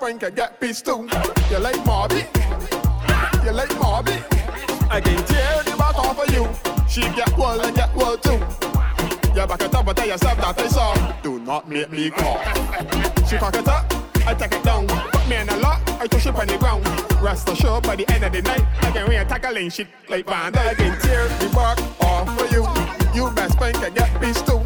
[0.00, 1.08] Think I get peace too.
[1.50, 2.26] You like Marty?
[3.44, 4.12] You like Marty?
[4.90, 6.46] I can tear the bark off for you.
[6.88, 8.32] She get well and get well too.
[9.34, 11.20] You back it up and tell yourself that I.
[11.22, 12.38] Do not make me call.
[13.26, 13.92] She cock it up,
[14.26, 14.86] I take it down.
[14.88, 16.86] Put me in a lot, I touch it on the ground.
[17.22, 20.54] Rest assured by the end of the night, I can win tackling shit like Van
[20.54, 22.66] I can tear the bark off for you.
[23.14, 24.63] You best think I get peace too.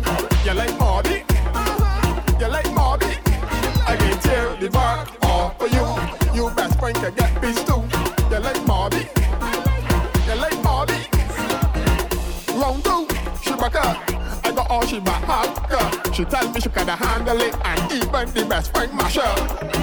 [15.07, 16.18] I got all she.
[16.18, 19.22] She tell me she can handle it and even the best friend masher.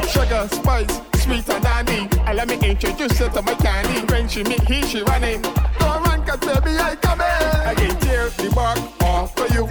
[0.09, 2.09] Sugar, spice, sweet and honey.
[2.25, 4.05] And let me introduce her to my candy.
[4.11, 5.41] When she meet he, she running.
[5.41, 7.25] Don't run, cause baby I come in.
[7.25, 9.67] I can tear the bark off for you.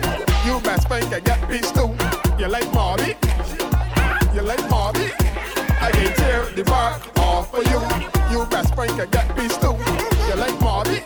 [0.46, 1.94] You best friend can get peace too.
[2.38, 3.14] You like Marty?
[4.34, 5.10] You like Marty?
[5.80, 7.80] I can tear the bark off for you.
[8.30, 9.76] You best friend can get peace too.
[10.28, 11.02] You like Marty?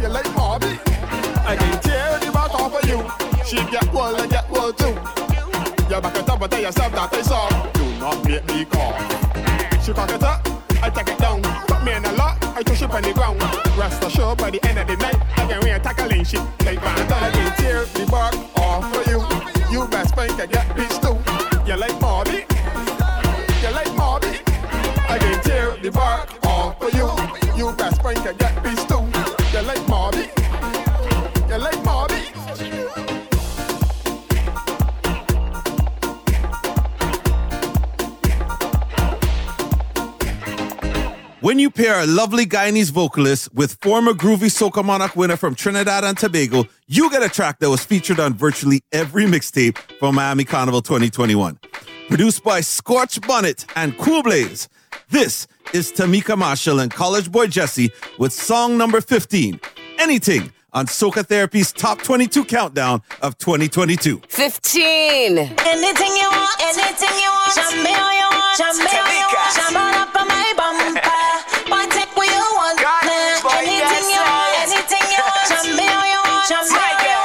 [0.00, 0.78] You like Marty?
[1.46, 2.33] I can tear the
[2.86, 3.00] you.
[3.44, 4.94] She get well and get well too.
[5.90, 7.48] You're back it up and tell yourself that I saw.
[7.72, 8.92] Do not make me call.
[9.82, 10.40] She cock it up,
[10.82, 11.42] I take it down.
[11.66, 13.40] Put me in a lot, I touch it on the ground.
[13.76, 17.12] Rest assured by the end of the night, I can win tackling shit like Van
[17.12, 19.20] I can tear the bark off for you.
[19.70, 21.18] You best think I get peace too.
[21.66, 22.46] You like Marty?
[23.62, 24.40] You like Marty?
[25.08, 27.08] I can tear the bark off for you.
[27.56, 28.43] You best think I get
[41.44, 46.02] When you pair a lovely Guyanese vocalist with former Groovy Soca Monarch winner from Trinidad
[46.02, 50.44] and Tobago, you get a track that was featured on virtually every mixtape from Miami
[50.44, 51.58] Carnival 2021.
[52.08, 54.70] Produced by Scorch Bonnet and Cool Blaze,
[55.10, 59.60] this is Tamika Marshall and College Boy Jesse with song number 15,
[59.98, 64.22] Anything, on Soca Therapy's Top 22 Countdown of 2022.
[64.28, 65.38] 15.
[65.38, 67.54] Anything you want, anything you want.
[67.54, 69.54] Jam me all you want, jam me all you want.
[69.54, 70.73] Jam on up on my bumper.
[76.50, 77.23] Me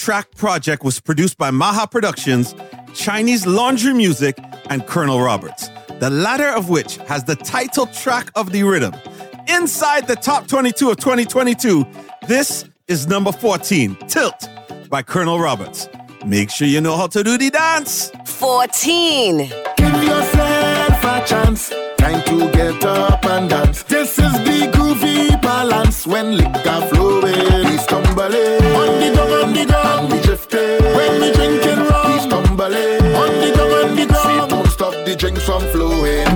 [0.00, 2.54] track project was produced by Maha Productions,
[2.94, 4.34] Chinese Laundry Music,
[4.70, 5.68] and Kernal Roberts,
[5.98, 8.94] the latter of which has the title track of the rhythm.
[9.46, 11.84] Inside the top 22 of 2022,
[12.26, 14.48] this is number 14, Tilt
[14.88, 15.86] by Kernal Roberts.
[16.24, 18.10] Make sure you know how to do the dance.
[18.24, 19.36] 14.
[19.76, 21.68] Give yourself a chance.
[21.98, 23.82] Time to get up and dance.
[23.82, 27.64] This is the groovy balance when liquor flowing.
[27.64, 30.82] We stumbling on the ground, on the ground, we drifting.
[30.96, 34.48] When we drinking rum, we stumbling on the ground, on the ground.
[34.48, 36.29] See, don't stop the drinks from flowing.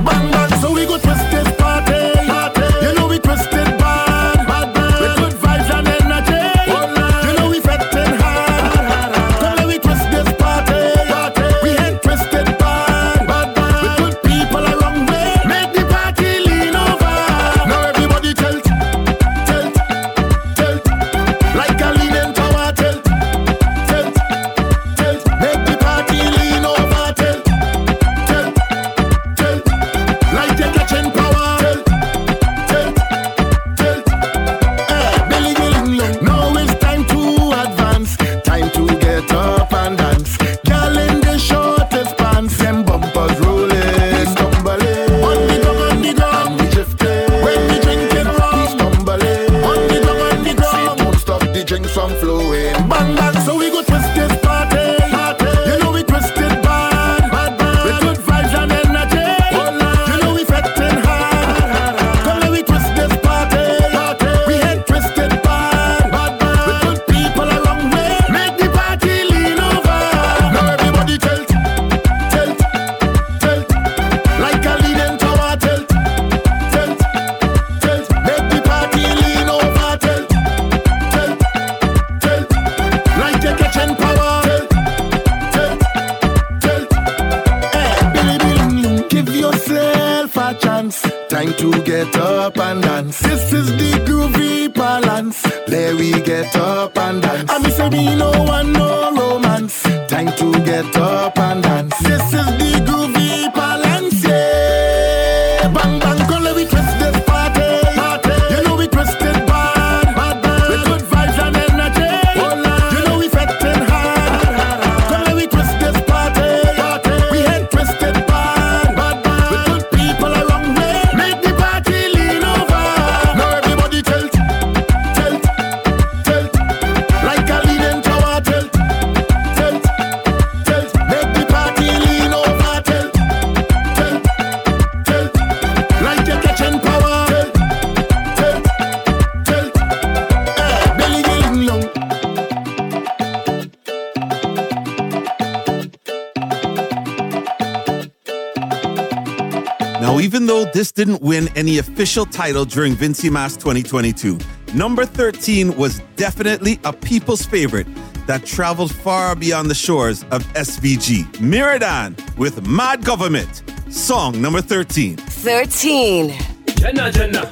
[151.57, 154.39] and the official title during Vincy Mas 2022.
[154.75, 157.87] Number 13 was definitely a people's favorite
[158.27, 161.25] that traveled far beyond the shores of SVG.
[161.35, 165.17] Miradan with Mad Government, song number 13.
[165.17, 166.35] 13.
[166.77, 167.49] Jenna, Jenna,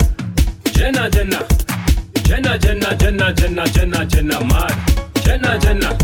[0.73, 1.49] Jenna, Jenna,
[2.23, 4.93] Jenna, Jenna, Jenna, Jenna, Jenna, Jenna, Mad.
[5.23, 5.97] Jenna, Jenna,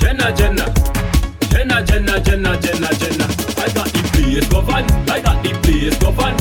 [0.00, 0.64] Jenna, Jenna,
[1.50, 3.26] Jenna, Jenna, Jenna, Jenna, Jenna.
[3.58, 6.37] I got the place governed, I got the place governed.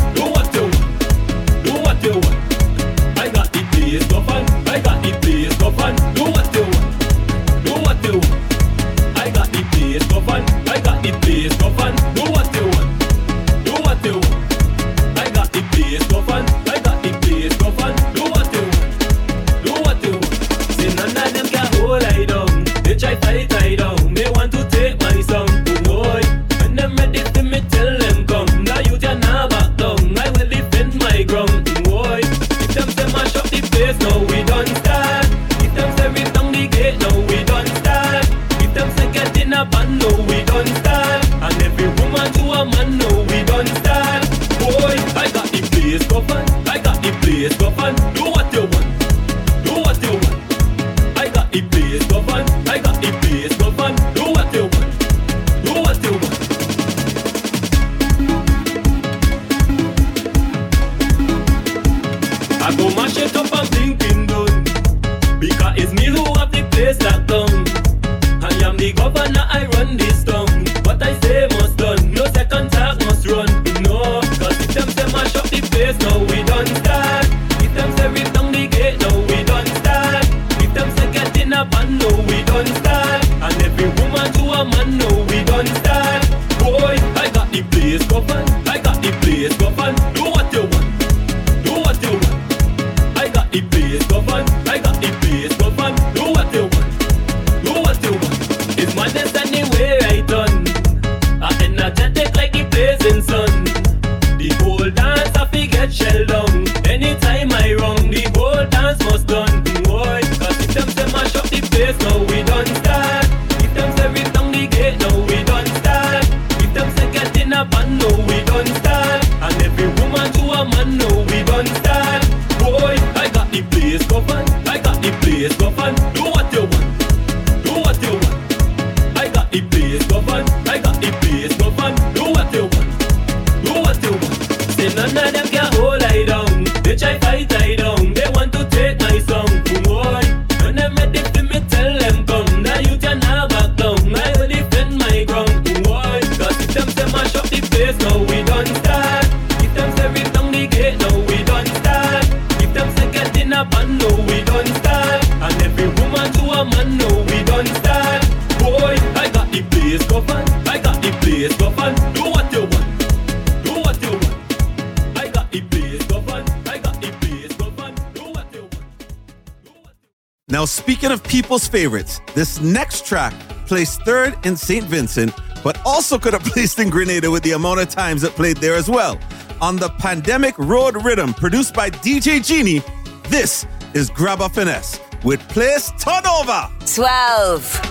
[171.18, 173.34] of people's favorites, this next track
[173.66, 174.86] placed third in St.
[174.86, 175.34] Vincent,
[175.64, 178.76] but also could have placed in Grenada with the amount of times it played there
[178.76, 179.20] as well.
[179.60, 182.82] On the Pandemic Road Rhythm, produced by DJ Genie,
[183.30, 187.87] this is Grabba Finesse with Place Turnover 12.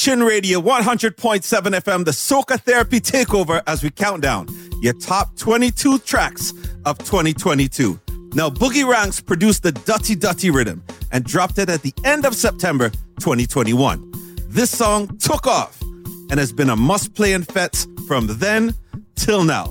[0.00, 4.48] Chin Radio 100.7 FM, the Soca Therapy Takeover, as we count down
[4.80, 6.54] your top 22 tracks
[6.86, 8.00] of 2022.
[8.32, 10.82] Now, Boogie Ranks produced the Dutty Dutty rhythm
[11.12, 14.10] and dropped it at the end of September 2021.
[14.48, 18.72] This song took off and has been a must play in fets from then
[19.16, 19.66] till now.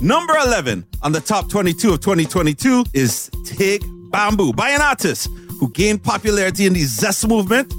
[0.00, 5.28] Number 11 on the top 22 of 2022 is Tig Bamboo by an artist
[5.60, 7.70] who gained popularity in the Zest movement.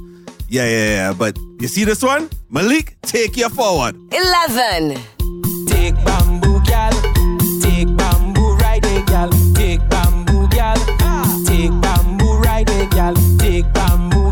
[0.47, 2.29] Yeah, yeah, yeah, but you see this one?
[2.49, 3.95] Malik, take you forward.
[4.11, 4.99] 11.
[5.67, 6.61] Take bamboo.
[7.61, 9.07] Take bamboo, ride it.
[9.55, 10.47] Take bamboo,
[11.45, 13.39] Take bamboo, ride it.
[13.39, 14.31] Take bamboo,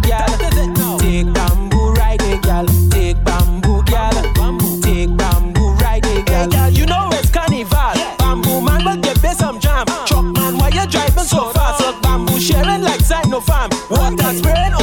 [1.00, 2.92] Take bamboo, ride it.
[2.92, 3.82] Take bamboo,
[4.82, 7.94] Take bamboo, ride it, you know it's carnival.
[8.20, 9.86] Bamboo man, but get some jam.
[9.88, 10.06] Uh.
[10.06, 12.02] Truck man, why you driving so fast?
[12.02, 13.02] Bamboo sharing like
[13.90, 14.74] Water spraying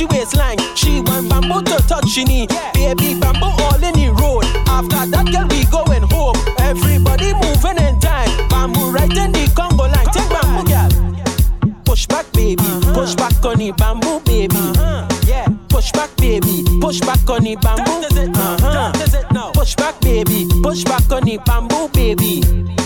[0.00, 0.58] she waistline.
[0.74, 2.46] She want bamboo to touch she knee.
[2.72, 4.44] Baby bamboo all in the road.
[4.66, 6.36] After that, girl, we going home.
[6.58, 8.30] Everybody moving in time.
[8.48, 10.08] Bamboo right in the Congo line.
[10.08, 11.82] Take bamboo, girl.
[11.84, 12.64] Push back, baby.
[12.94, 14.56] Push back on the bamboo, baby.
[14.80, 15.46] huh Yeah.
[15.68, 16.64] Push back, baby.
[16.80, 18.00] Push back on the bamboo.
[18.40, 18.72] Uh-huh.
[18.72, 19.50] That is it now.
[19.52, 20.48] Push back, baby.
[20.62, 22.40] Push back on the bamboo, baby.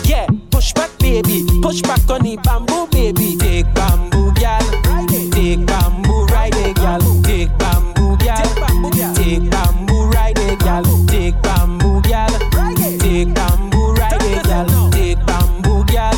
[0.05, 0.27] Yeah.
[0.51, 1.47] Push back, baby.
[1.63, 3.37] Push back on the bamboo, baby.
[3.37, 4.63] Take bamboo, gal.
[5.31, 7.01] Take bamboo, ride it, gal.
[7.23, 9.15] Take bamboo, gal.
[9.15, 10.85] Take bamboo, ride it, gal.
[11.07, 12.29] Take bamboo, gal.
[13.01, 14.91] Take bamboo, ride it, gal.
[14.91, 16.13] Take bamboo, gal.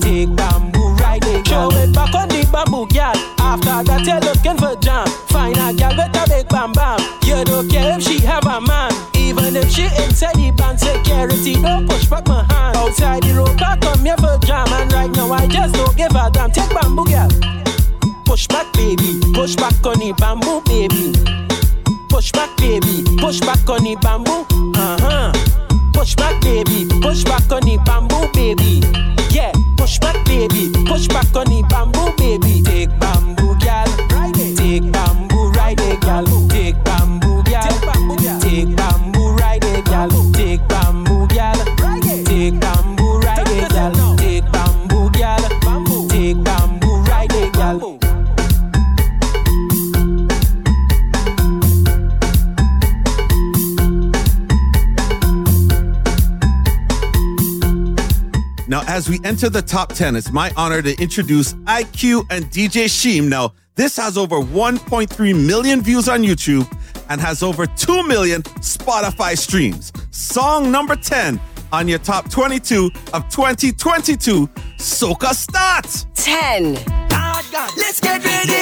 [0.00, 1.70] Take bamboo, ride it, gal.
[1.70, 3.14] Show it back on the bamboo, gal.
[3.38, 5.06] After that, you're looking for jam.
[5.28, 6.98] Find a gal with a big bam bam.
[7.24, 8.90] You don't care if she have a man.
[9.14, 12.76] Even if she inside the band security, don't push back my hand.
[12.76, 14.66] Outside the road, I come here for jam.
[14.72, 16.50] And right now, I just don't give a damn.
[16.50, 17.30] Take bamboo, gal.
[18.32, 19.20] Push back, baby.
[19.34, 21.12] Push back on the bamboo, baby.
[22.08, 23.04] Push back, baby.
[23.20, 24.48] Push back on the bamboo.
[24.74, 25.32] Uh huh.
[25.92, 26.88] Push back, baby.
[27.02, 28.80] Push back on the bamboo, baby.
[29.36, 29.52] Yeah.
[29.76, 30.72] Push back, baby.
[30.88, 32.62] Push back on the bamboo, baby.
[32.62, 33.84] Take bamboo, gal.
[34.32, 35.11] Take bamboo,
[58.92, 63.26] as we enter the top 10, it's my honor to introduce IQ and DJ Sheem.
[63.26, 66.70] Now, this has over 1.3 million views on YouTube
[67.08, 69.94] and has over 2 million Spotify streams.
[70.10, 71.40] Song number 10
[71.72, 74.46] on your top 22 of 2022,
[74.76, 75.86] Soca Start.
[76.14, 76.74] 10.
[77.78, 78.61] Let's get ready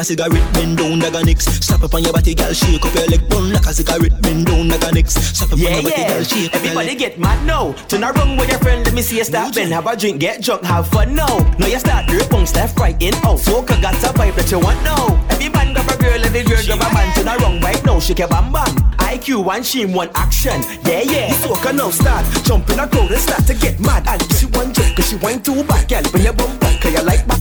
[0.00, 1.62] a cigarette, bend down like a next.
[1.62, 3.28] Slap up on your body, girl, shake up your leg.
[3.28, 5.36] Burn like a cigarette, bend down like a next.
[5.36, 6.98] Slap up on Yeah, your body, girl, shake up your Everybody leg.
[6.98, 7.72] get mad now.
[7.88, 9.72] Turn around with your friend, let me see you start bend.
[9.72, 11.38] Have a drink, get drunk, have fun now.
[11.58, 13.38] Now you start your punks left, right, in, out.
[13.38, 15.20] Soca got a vibe that you want now.
[15.30, 17.14] Every man grab a girl, every girl grab a man.
[17.14, 18.74] Turn around right now, shake your bam bam.
[19.10, 20.62] IQ one sheem, one action.
[20.84, 21.28] Yeah, yeah.
[21.44, 22.24] Soca now start.
[22.44, 24.06] Jump in a crowd and start to get mad.
[24.08, 26.02] And she one jump, cause she wine too back, girl.
[26.12, 27.39] When you bump back, cause you like back.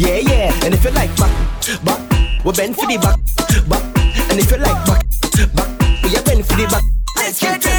[0.00, 0.64] Yeah, yeah.
[0.64, 1.30] And if you like back,
[1.84, 2.00] back,
[2.42, 3.20] we bend for the back,
[3.68, 3.84] back.
[4.30, 5.04] And if you like back,
[5.54, 6.84] back, we bend for the back.
[7.16, 7.69] Let's get ready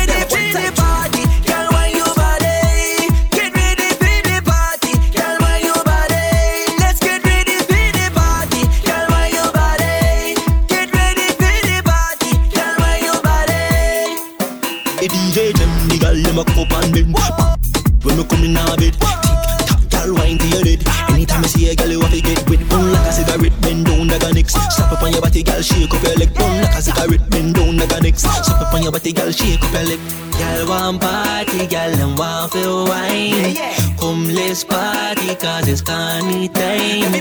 [24.91, 26.33] a up on your body, girl, shake up your leg.
[26.33, 28.21] Burn like a cigarette, bend down like a next.
[28.21, 29.99] Slap up on your body, girl, shake up your leg.
[30.37, 33.55] Girl want party, girl and want feel wine.
[33.97, 37.11] Come let's party 'cause it's carny time.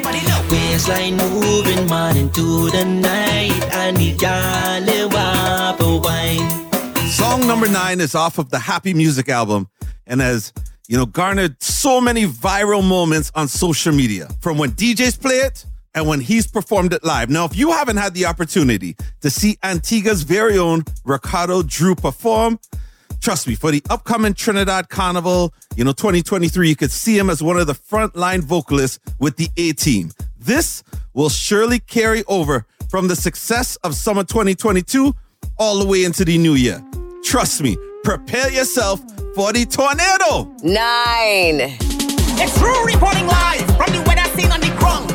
[0.50, 7.10] Waistline moving man into the night, and the girl they want for wine.
[7.10, 9.68] Song number nine is off of the Happy Music album
[10.06, 10.52] and has,
[10.88, 15.66] you know, garnered so many viral moments on social media from when DJs play it
[15.94, 17.30] and when he's performed it live.
[17.30, 22.58] Now, if you haven't had the opportunity to see Antigua's very own Ricardo Drew perform,
[23.20, 27.42] trust me, for the upcoming Trinidad Carnival, you know, 2023, you could see him as
[27.42, 30.10] one of the frontline vocalists with the A team.
[30.38, 35.14] This will surely carry over from the success of summer 2022
[35.58, 36.82] all the way into the new year.
[37.22, 39.00] Trust me, prepare yourself
[39.34, 40.50] for the tornado.
[40.62, 41.76] Nine.
[42.42, 45.09] It's true reporting live from the weather scene on the ground.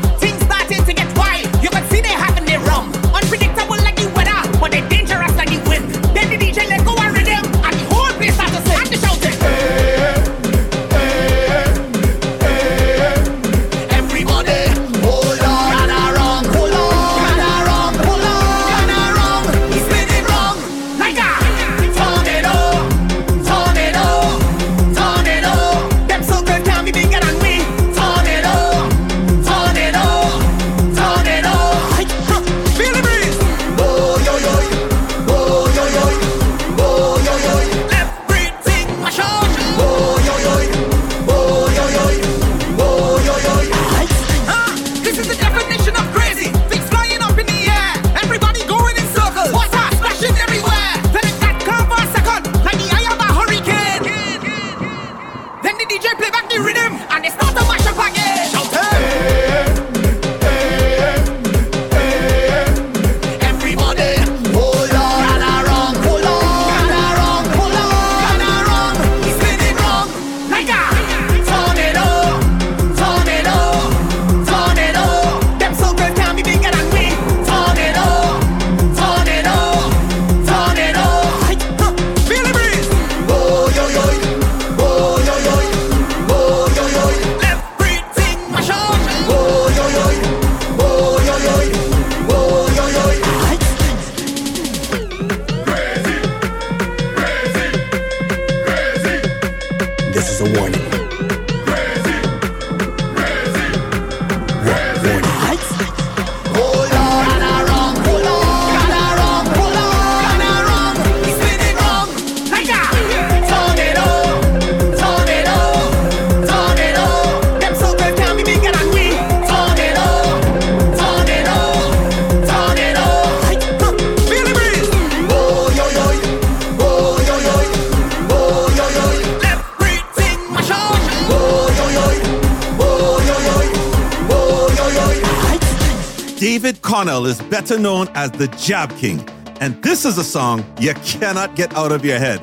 [137.65, 139.27] better known as the Jab King.
[139.59, 142.39] And this is a song you cannot get out of your head.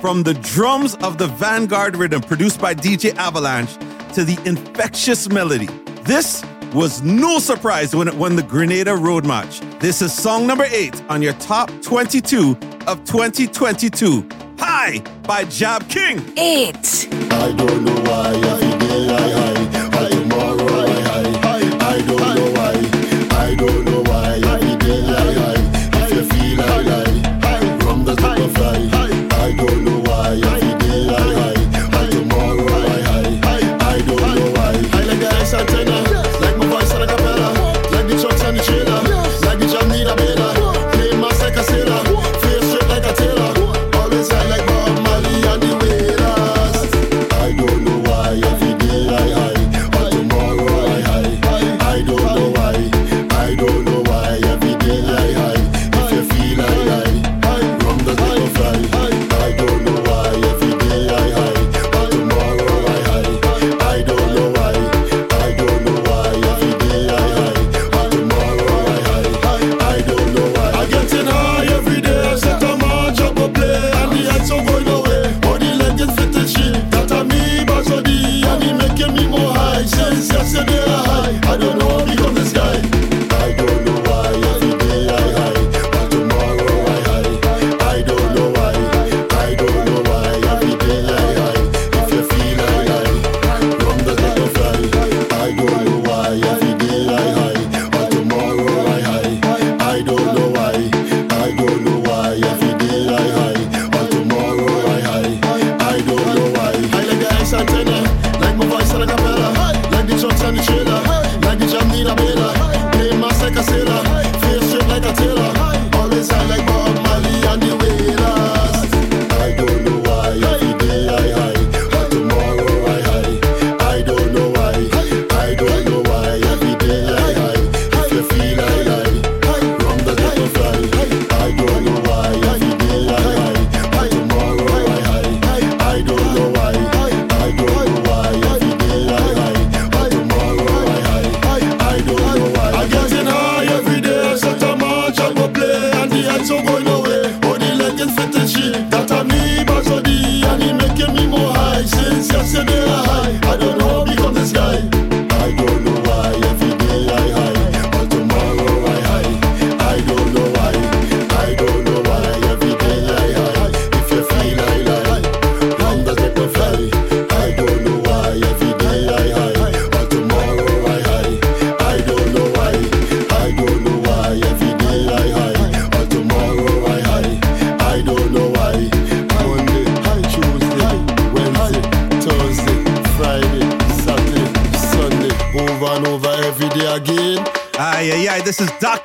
[0.00, 3.74] From the drums of the Vanguard rhythm produced by DJ Avalanche
[4.14, 5.66] to the infectious melody,
[6.04, 9.58] this was no surprise when it won the Grenada Road March.
[9.80, 12.56] This is song number eight on your top 22
[12.86, 14.28] of 2022.
[14.60, 16.22] Hi, by Jab King.
[16.38, 17.08] Eight.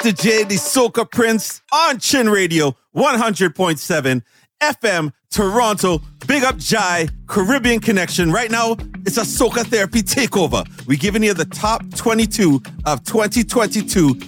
[0.05, 0.21] Dr.
[0.21, 4.21] J, the Soca Prince on Chin Radio 100.7
[4.61, 5.99] FM Toronto.
[6.27, 8.31] Big up Jai, Caribbean Connection.
[8.31, 8.73] Right now,
[9.03, 10.63] it's a Soca Therapy Takeover.
[10.85, 14.19] We're giving you the top 22 of 2022.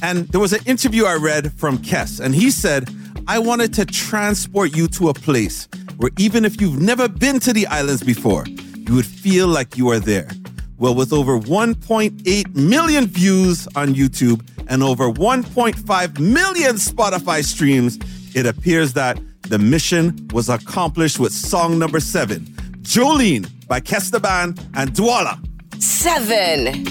[0.00, 2.88] And there was an interview I read from Kes, and he said,
[3.26, 5.68] I wanted to transport you to a place
[5.98, 9.90] where even if you've never been to the islands before, you would feel like you
[9.90, 10.30] are there.
[10.78, 17.98] Well, with over 1.8 million views on YouTube, and over 1.5 million Spotify streams,
[18.34, 22.40] it appears that the mission was accomplished with song number seven,
[22.82, 25.38] Jolene by Kes the Band and Dwala.
[25.80, 26.84] Seven.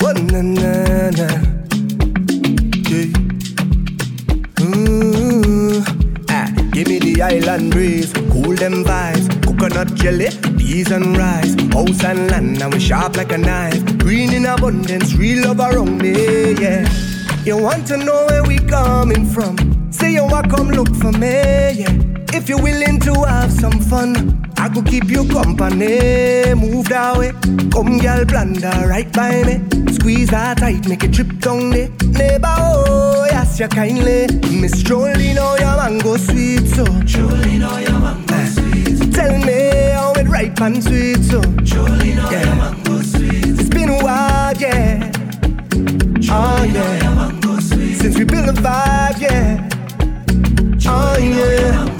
[0.00, 0.12] Na,
[0.42, 1.28] na, na.
[2.88, 3.12] Yeah.
[4.62, 5.99] Ooh.
[6.80, 9.28] Give me the island breeze, cool them vibes.
[9.44, 11.54] Coconut jelly, peas and rice.
[11.74, 13.98] House and land, now we sharp like a knife.
[13.98, 16.90] Green in abundance, real love around me, yeah.
[17.44, 19.58] You want to know where we coming from?
[19.92, 22.09] Say you want come look for me, yeah.
[22.32, 26.54] If you're willing to have some fun, I could keep you company.
[26.54, 27.32] Move that way.
[27.70, 29.60] Come, girl, blunder right by me.
[29.92, 31.88] Squeeze that tight, make it drip down there.
[32.06, 34.26] Neighbor, oh, yes, you kindly.
[34.60, 36.84] Miss Jolene, oh, your mango sweet, so.
[36.84, 38.46] Jolene, oh, your mango eh.
[38.46, 39.12] sweet.
[39.12, 41.40] Tell me how it ripe and sweet, so.
[41.40, 42.44] Jolene, oh, yeah.
[42.44, 43.58] your mango sweet.
[43.60, 45.10] It's been a while, yeah.
[45.14, 45.18] Oh,
[46.20, 47.02] Jolene, oh, yeah.
[47.02, 47.94] Your mango sweet.
[47.96, 49.68] Since we built a vibe, yeah.
[49.72, 51.99] Oh, Jolene, oh, yeah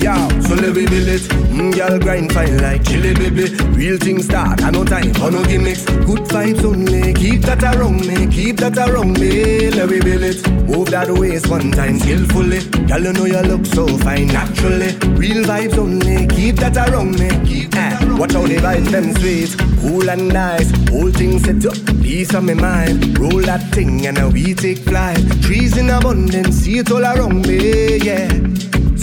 [0.00, 1.22] yo, so let me build it.
[1.52, 3.54] Mm, girl grind fine like chili baby.
[3.76, 5.84] Real things start, I no time for no gimmicks.
[5.84, 9.70] Good vibes only, keep that around me, keep that around me.
[9.70, 10.48] Let me build it.
[10.68, 12.60] Move that waist one time skillfully.
[12.86, 14.96] Girl, you know you look so fine naturally.
[15.16, 17.28] Real vibes only, keep that around me.
[17.46, 20.70] Keep that around Watch how the vibes them sweet, cool and nice.
[20.88, 23.18] Whole thing set up, peace on my mind.
[23.18, 25.18] Roll that thing and we take flight.
[25.42, 28.28] Trees in abundance, see it all around me, yeah.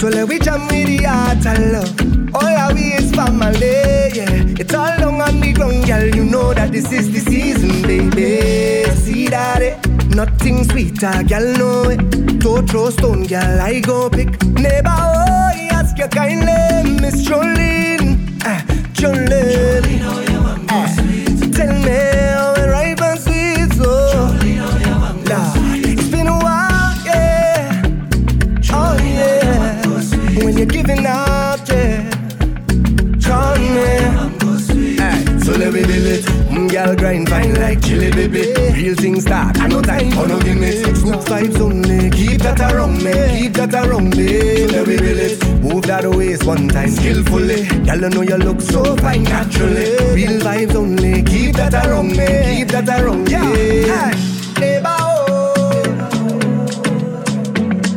[0.02, 2.34] So let we jam with the heart and love.
[2.34, 4.58] All our we is family, yeah.
[4.58, 6.04] It's all long on the ground, girl.
[6.04, 8.90] You know that this is the season, baby.
[8.96, 9.78] See that it?
[10.16, 12.40] Nothing sweeter, girl, know it.
[12.40, 14.44] Don't throw stone, girl, I go pick.
[14.44, 18.40] Neighbor, oh, he ask you kindly, Miss Jolene.
[18.44, 20.02] Ah, Jolene.
[20.68, 21.01] Ah, tell
[46.02, 47.68] That waist one time skillfully.
[47.86, 49.96] Girl, you know you look so fine naturally.
[50.16, 51.22] Real vibes only.
[51.22, 52.58] Keep that around me.
[52.58, 53.86] Keep that around me.
[53.86, 54.10] Yeah.
[54.60, 55.84] Neighbor, oh.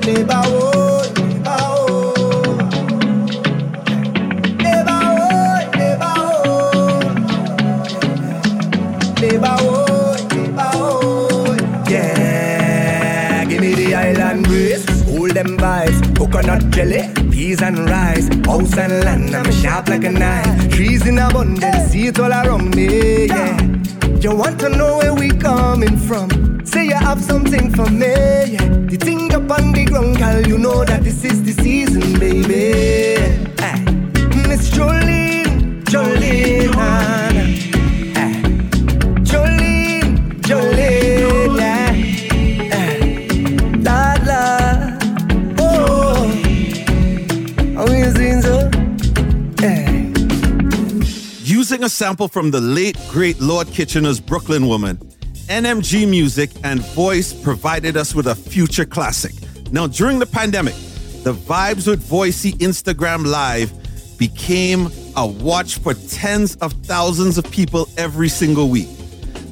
[0.04, 0.63] Neighbor, oh.
[17.54, 19.34] Peas and rice, house and land.
[19.34, 20.70] I'm sharp like a knife.
[20.70, 23.26] Trees in abundance, see it all around me.
[23.26, 23.60] Yeah,
[24.20, 26.64] you want to know where we coming from?
[26.64, 28.14] Say you have something for me.
[28.54, 32.18] Yeah, the thing up on the ground, girl, you know that this is the season,
[32.18, 33.20] baby.
[33.62, 33.84] Hey,
[34.48, 37.13] Miss Jolene, Jolene.
[51.84, 54.96] A sample from the late, great Lord Kitchener's Brooklyn Woman,
[55.48, 59.34] NMG Music and Voice provided us with a future classic.
[59.70, 60.74] Now, during the pandemic,
[61.24, 63.70] the Vibes with Voicey Instagram Live
[64.18, 68.88] became a watch for tens of thousands of people every single week.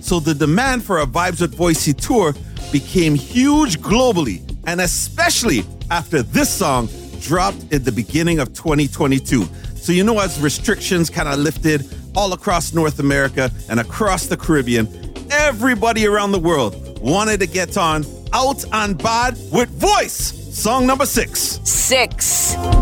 [0.01, 2.33] So the demand for a Vibes with Voicey tour
[2.73, 6.89] became huge globally, and especially after this song
[7.21, 9.45] dropped at the beginning of 2022.
[9.75, 11.85] So, you know, as restrictions kind of lifted
[12.15, 14.89] all across North America and across the Caribbean,
[15.31, 21.05] everybody around the world wanted to get on Out on Bad with Voice, song number
[21.07, 21.61] six.
[21.65, 22.55] Six.
[22.55, 22.73] Tell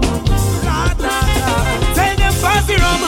[2.17, 3.03] them pass the rum,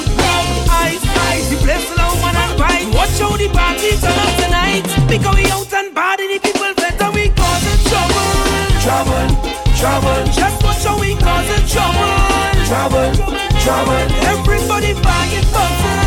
[0.70, 1.48] ice, ice.
[1.50, 2.90] The place alone one and wine.
[2.92, 4.82] Watch how the party turn up tonight.
[5.08, 8.30] Because we out and body, the people better we causing trouble.
[8.82, 9.28] Trouble,
[9.78, 10.24] trouble.
[10.32, 12.10] Just watch how we causing trouble.
[12.66, 13.12] Trouble,
[13.62, 14.02] trouble.
[14.26, 16.01] Everybody buying bottles.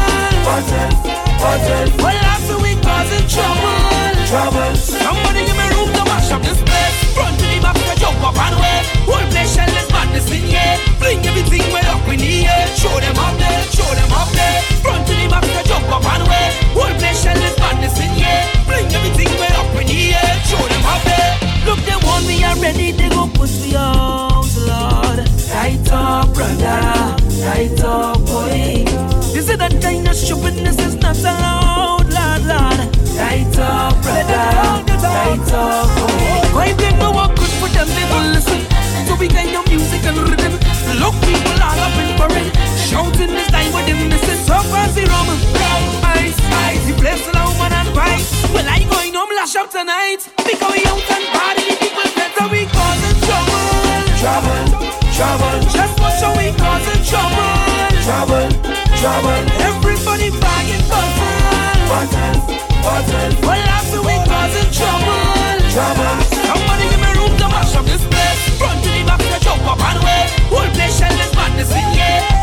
[0.46, 0.94] Bottles,
[1.42, 1.90] bottles.
[1.98, 4.06] Well, after we causing trouble.
[4.30, 4.76] Trouble.
[4.78, 6.98] Somebody give me room to mash up this place.
[7.18, 8.86] Front to the back, to jump up and away.
[9.10, 10.78] Whole place shell is madness in here.
[11.02, 12.68] Fling everything well up in the air.
[12.78, 14.62] Show them up there, show them up there.
[14.86, 16.48] Front to the back, to jump up and away.
[16.78, 18.46] Whole place shell is madness in here.
[18.70, 20.34] Fling everything well up in the air.
[20.46, 21.34] Show them up there.
[21.66, 22.94] Look, they want me already.
[22.94, 25.26] They go push me out, Lord.
[25.50, 27.18] Right up, brother.
[27.42, 29.15] Right up, boy.
[30.16, 32.80] This is the kind of stupidness is not allowed, Lord, Lord.
[33.20, 34.48] Right up, brother.
[35.04, 35.92] Right up.
[36.56, 37.88] Why they know what good for them?
[37.92, 38.64] They will listen.
[39.08, 40.56] So we kind of music and rhythm.
[41.04, 42.56] Look, people all up in parade.
[42.88, 44.08] Shouting this time with them.
[44.08, 45.28] This is so fancy rum.
[46.16, 46.86] Ice, ice.
[46.88, 48.32] The place allow man and vice.
[48.56, 50.24] Well, I going home lash up tonight.
[50.48, 51.76] Because we out and party.
[51.76, 53.68] People better we causing trouble.
[54.24, 54.64] Trouble,
[55.12, 55.60] trouble.
[55.76, 57.52] Just watch how we causing trouble.
[58.08, 58.48] Trouble,
[59.06, 59.38] trouble.
[59.62, 61.70] Everybody buying bottles.
[61.90, 62.42] Bottles,
[62.82, 63.36] bottles.
[63.46, 65.22] Well, after we causing trouble.
[65.70, 66.16] Trouble.
[66.50, 68.42] Somebody give me room to mash up this place.
[68.58, 70.26] Front to the back, to jump up and away.
[70.50, 72.35] Whole place shell is madness in here.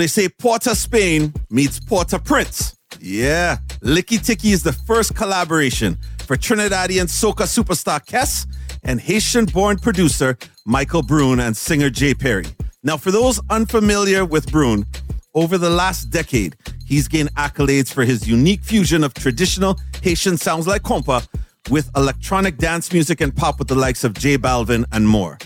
[0.00, 2.76] they say Port of Spain meets Port-au-Prince.
[3.00, 8.46] Yeah, Licky Ticky is the first collaboration for Trinidadian soca superstar Kes
[8.82, 12.14] and Haitian born producer Michael Brun and singer J.
[12.14, 12.46] Perry.
[12.82, 14.86] Now, for those unfamiliar with Brun,
[15.34, 16.56] over the last decade,
[16.86, 21.26] he's gained accolades for his unique fusion of traditional Haitian sounds like kompa
[21.70, 25.38] with electronic dance music and pop with the likes of J Balvin and more.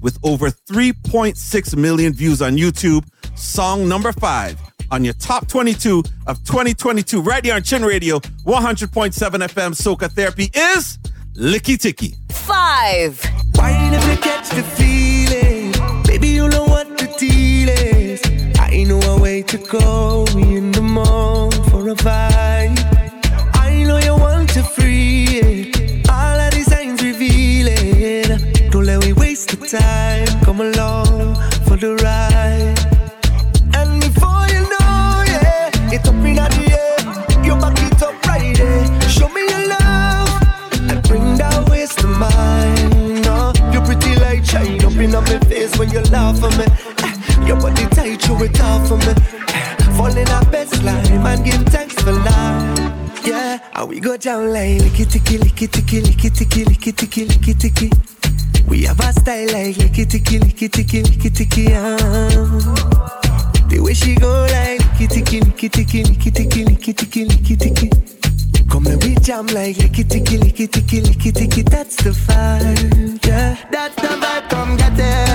[0.00, 3.04] With over 3.6 million views on YouTube,
[3.38, 4.58] song number five
[4.90, 10.50] on your top 22 of 2022 right here on Chin Radio 100.7 FM Soca Therapy
[10.54, 10.98] is
[11.34, 12.14] Licky Ticky.
[12.30, 13.22] Five.
[13.54, 15.72] Why never catch the feeling?
[16.04, 18.20] Baby, you know what the deal is.
[18.58, 19.58] I ain't know a way to
[20.36, 20.82] in the
[21.70, 22.78] for a vibe.
[23.54, 26.08] I know you want to free it.
[26.10, 27.00] All of these signs.
[28.70, 30.26] Don't let me waste the time.
[30.44, 31.07] Come along.
[42.18, 43.22] mine.
[43.22, 46.66] No, You pretty light shine up in my face when you laugh at me.
[47.04, 49.14] Eh, your body tight, you it off for me.
[49.54, 52.78] Eh, fall in our best line and give thanks for life.
[53.24, 57.58] Yeah, and we go down like licky ticky, licky ticky, licky ticky, licky ticky, licky
[57.58, 57.90] ticky.
[58.66, 61.74] We have a style like licky ticky, licky ticky, licky ticky.
[61.74, 61.96] Uh.
[63.68, 68.17] The way she go like licky ticky, licky ticky, licky ticky, licky ticky, licky ticky.
[68.70, 71.62] Come and we jam like licky ticky licky ticky licky ticky.
[71.62, 73.56] That's the vibe, yeah.
[73.70, 74.50] That's the vibe.
[74.50, 75.27] Come get it.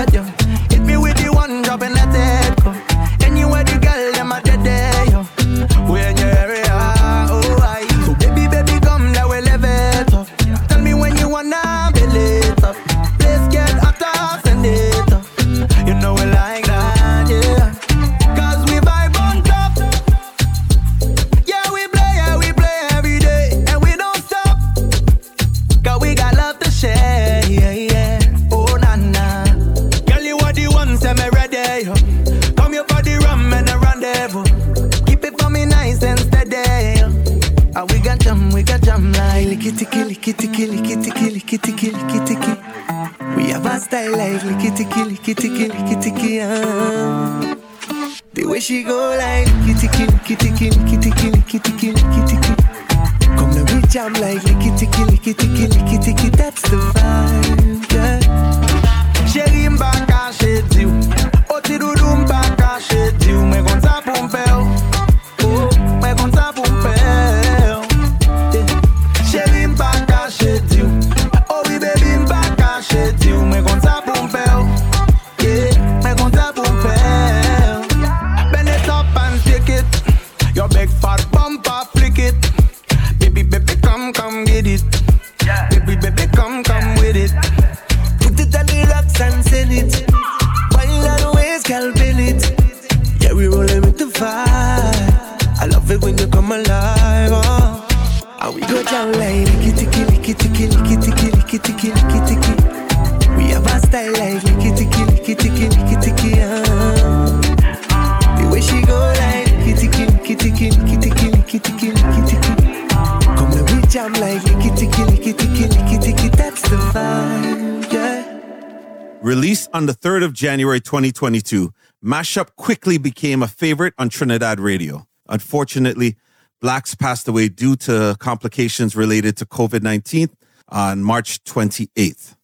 [120.34, 121.72] January 2022,
[122.04, 125.06] Mashup quickly became a favorite on Trinidad radio.
[125.28, 126.16] Unfortunately,
[126.62, 130.28] Blaxx passed away due to complications related to COVID 19
[130.68, 132.36] on March 28th.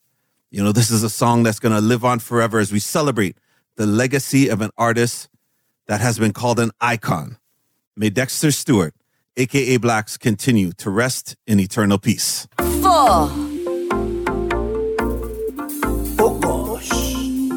[0.51, 3.37] You know, this is a song that's going to live on forever as we celebrate
[3.77, 5.29] the legacy of an artist
[5.87, 7.39] that has been called an icon.
[7.97, 8.95] May Dexter Stewart,
[9.37, 12.47] aka Blaxx, continue to rest in eternal peace.
[12.83, 13.49] Four.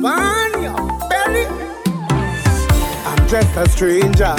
[0.03, 0.75] your
[1.09, 1.45] belly.
[3.05, 4.35] I'm just a stranger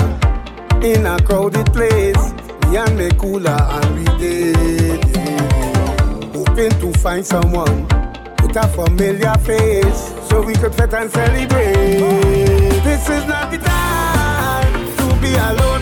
[0.82, 2.32] in a crowded place.
[2.68, 5.04] Me and me cooler and we did.
[6.34, 7.88] Hoping to find someone
[8.42, 11.74] with a familiar face so we could fit and celebrate.
[12.84, 15.73] This is not the time to be alone.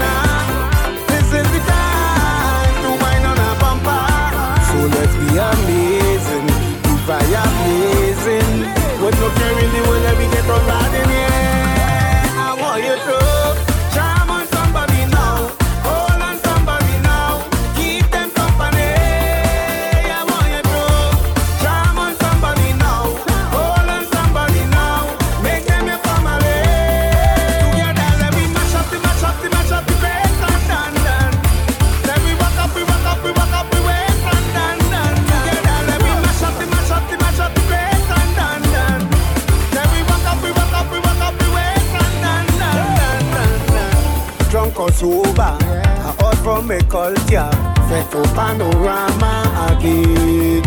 [45.03, 45.43] sober.
[45.43, 47.51] I out from a culture,
[47.89, 49.35] set a panorama
[49.69, 50.63] again.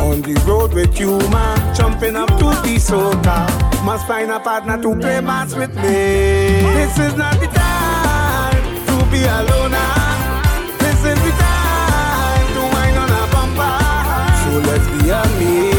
[0.00, 3.38] On the road with you, man, jumping up to the soca.
[3.84, 6.60] Must find a partner to play match with me.
[6.78, 9.76] This is not the time to be alone.
[10.82, 13.76] This is the time to wind on a bumper.
[14.40, 15.69] So let's be a me.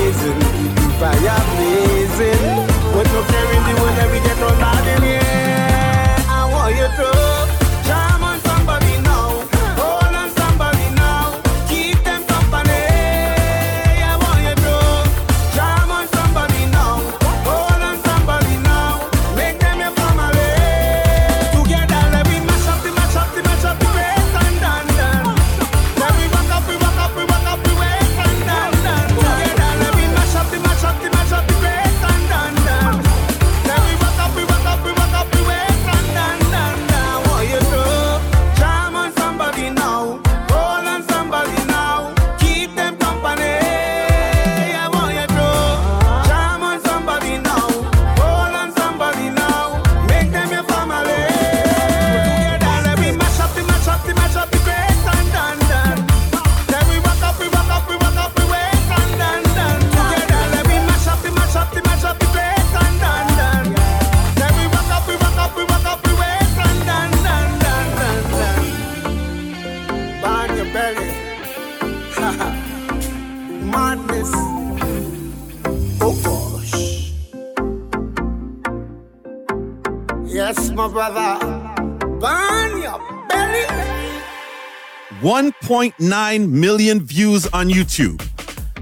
[85.71, 88.17] 2.9 million views on YouTube,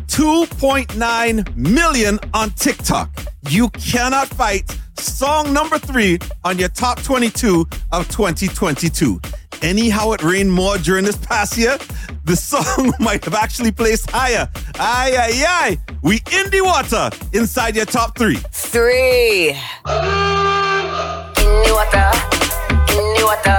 [0.07, 3.11] 2.9 million on TikTok.
[3.48, 9.22] You cannot fight song number three on your top 22 of 2022.
[9.61, 11.78] Anyhow, it rained more during this past year,
[12.24, 14.49] the song might have actually placed higher.
[14.80, 15.78] Aye, aye, aye.
[16.02, 18.38] We in the water inside your top three.
[18.52, 19.49] Three.
[19.49, 19.56] In
[21.45, 22.10] the water.
[22.90, 23.59] In the water.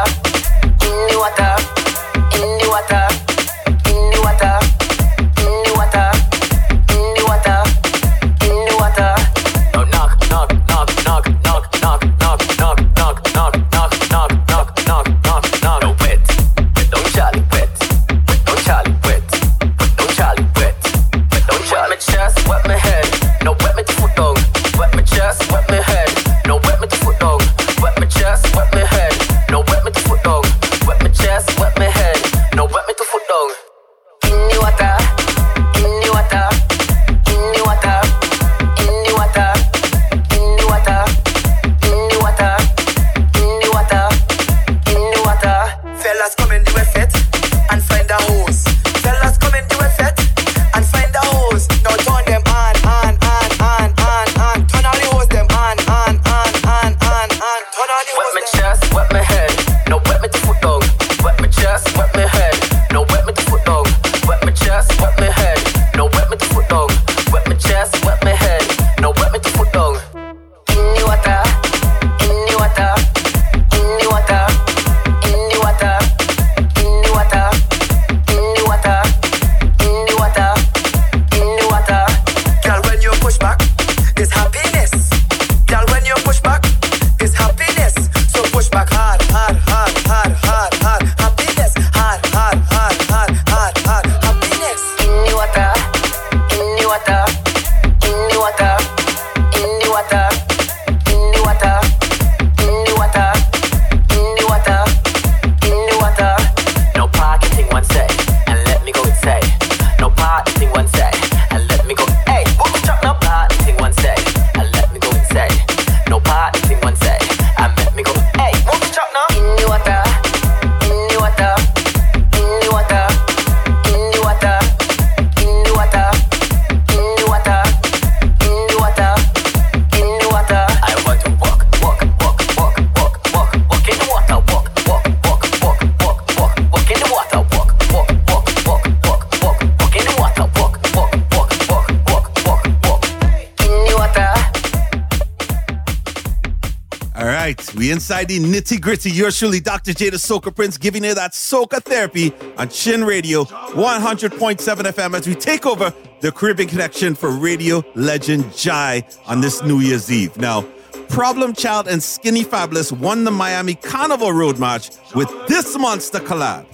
[148.11, 149.09] Inside the nitty gritty.
[149.09, 149.93] Yours truly, Dr.
[149.93, 155.29] J, the Soca Prince, giving you that Soca therapy on Chin Radio, 100.7 FM, as
[155.29, 160.37] we take over the Caribbean Connection for radio legend Jai on this New Year's Eve.
[160.39, 160.63] Now,
[161.09, 166.67] Problem Child and Skinny Fabulous won the Miami Carnival Road March with this monster collab.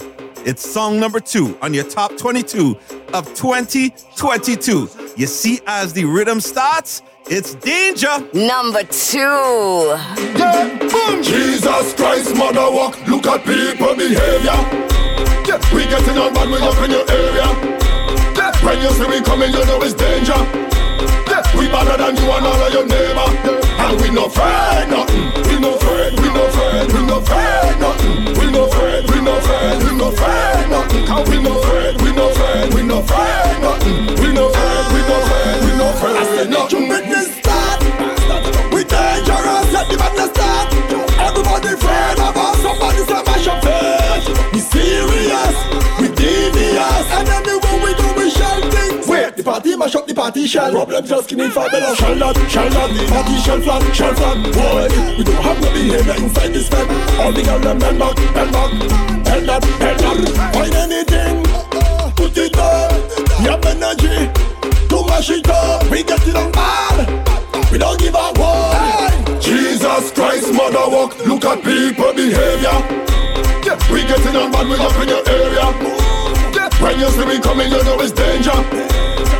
[0.47, 2.75] It's song number two on your top 22
[3.13, 4.89] of 2022.
[5.19, 8.17] You see, as the rhythm starts, it's danger.
[8.33, 9.19] Number two.
[10.39, 11.23] Yeah, boom.
[11.23, 12.97] Jesus Christ, mother walk.
[13.07, 14.59] Look at people behavior.
[15.47, 17.47] Yeah, we getting on bad, we up in your area.
[18.35, 20.39] Yeah, when you see we coming, you know it's danger.
[21.27, 23.29] Yeah, we better than you and all of your neighbor.
[23.43, 25.27] Yeah, and we no afraid nothing.
[25.51, 28.39] We no afraid, we no afraid, we no afraid nothing.
[28.39, 31.07] We no afraid, we no afraid, we no afraid nothing.
[31.07, 34.07] Cause we no afraid, we no afraid, we no afraid nothing.
[34.23, 34.96] We no afraid, we no afraid, we
[36.37, 36.89] no afraid nothing.
[36.89, 37.81] Witness start.
[38.73, 40.69] We dangerous, let the madness start.
[41.17, 44.29] Everybody afraid of us, somebody say mash up face.
[44.53, 45.57] We serious,
[46.01, 49.07] we devious, and anywhere we go we shell things.
[49.37, 50.71] The party mash up the party shell.
[50.73, 51.95] Problem just skinny for better.
[51.97, 54.37] Shell not, shell not, the party shell flat, shell flat.
[54.53, 56.87] Boy, we don't have no behavior inside this bed.
[57.21, 58.71] All the girls them bend back, bend back,
[59.25, 60.19] bend up, bend up.
[60.55, 61.43] Find anything,
[62.15, 62.93] put it up.
[63.41, 64.56] You have energy to
[65.17, 65.91] mash it up.
[65.91, 67.73] We get it on bad.
[67.73, 69.41] We don't give a one.
[69.41, 71.17] Jesus Christ, mother walk.
[71.27, 72.77] Look at people behavior.
[73.65, 74.69] Yeah, we get getting on bad.
[74.69, 75.67] We up in your area.
[76.53, 78.57] Yeah, when you see we coming, you know it's danger.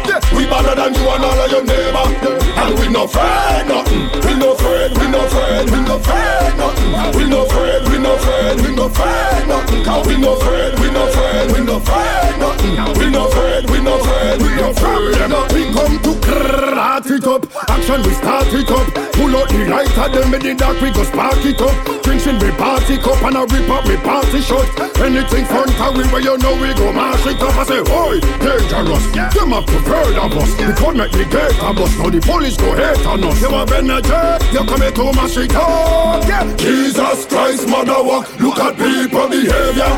[0.09, 2.56] Yeah, we better than you and all of your neighbor.
[2.57, 4.09] And we no afraid nothing.
[4.25, 4.97] We no afraid.
[4.99, 5.71] We no afraid.
[5.71, 6.91] We no afraid nothing.
[7.17, 7.83] We no afraid.
[7.89, 8.61] We no afraid.
[8.61, 9.85] We no afraid nothing.
[9.85, 10.79] Cause we no afraid.
[10.81, 11.53] We no afraid.
[11.53, 12.75] We no afraid nothing.
[12.99, 13.71] We no afraid.
[13.71, 14.43] We no afraid.
[14.43, 15.57] We no afraid nothing.
[15.57, 17.43] We come to crack it up.
[17.71, 18.87] Action we start it up.
[19.17, 20.81] Pull out the light at them in the dark.
[20.81, 21.75] We go spark it up.
[22.07, 24.69] Drinks in we party cup and a rip up we party shot.
[25.03, 27.57] Anything fun to we where you know we go mash it up.
[27.59, 29.05] I say, oi, dangerous.
[29.35, 30.51] Them have prepared of us.
[30.61, 31.91] We come make the gate of us.
[31.99, 33.41] Now the police go hate on us.
[33.43, 34.55] You have energy.
[34.55, 36.23] You coming to my it up.
[36.29, 36.47] Yeah.
[36.57, 38.31] Jesus Christ, mother walk.
[38.39, 39.91] Look at people behavior.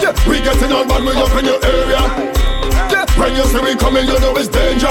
[0.00, 2.00] Yeah, we getting on bad, we up in your area.
[2.88, 4.88] Yeah, when you see we coming, you know it's danger.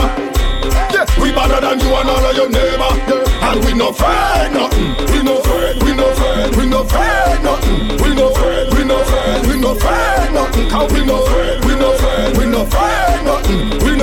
[0.93, 2.91] Yeah, we better than you and all of your neighbor.
[3.09, 4.93] Yeah, and we no afraid nothing.
[5.09, 7.97] We no afraid, we no afraid, we no afraid nothing.
[8.03, 10.69] We no afraid, we no afraid, we no afraid nothing.
[10.69, 13.79] Cause we no afraid, we no afraid, we no afraid nothing.
[13.85, 13.96] We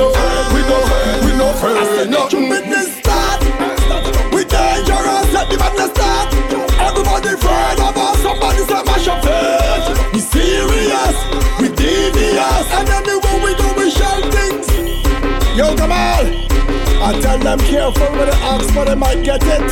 [17.56, 19.62] them careful when they ask for they might get it.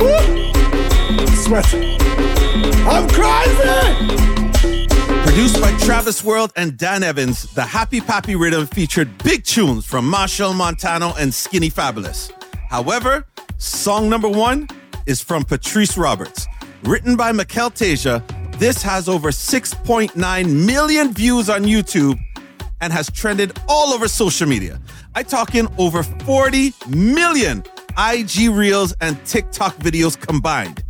[0.00, 0.52] Woo!
[1.36, 1.66] Sweat.
[2.86, 4.06] I'm crazy.
[5.22, 10.10] Produced by Travis World and Dan Evans, the Happy Pappy Rhythm featured big tunes from
[10.10, 12.32] Machel Montano and Skinny Fabulous.
[12.68, 13.26] However,
[13.56, 14.68] song number one
[15.06, 16.46] is from Patrice Roberts.
[16.82, 18.22] Written by Mikel Teja,
[18.58, 22.18] this has over 6.9 million views on YouTube
[22.82, 24.78] and has trended all over social media.
[25.14, 27.64] I talk in over 40 million
[27.96, 30.84] IG Reels and TikTok videos combined.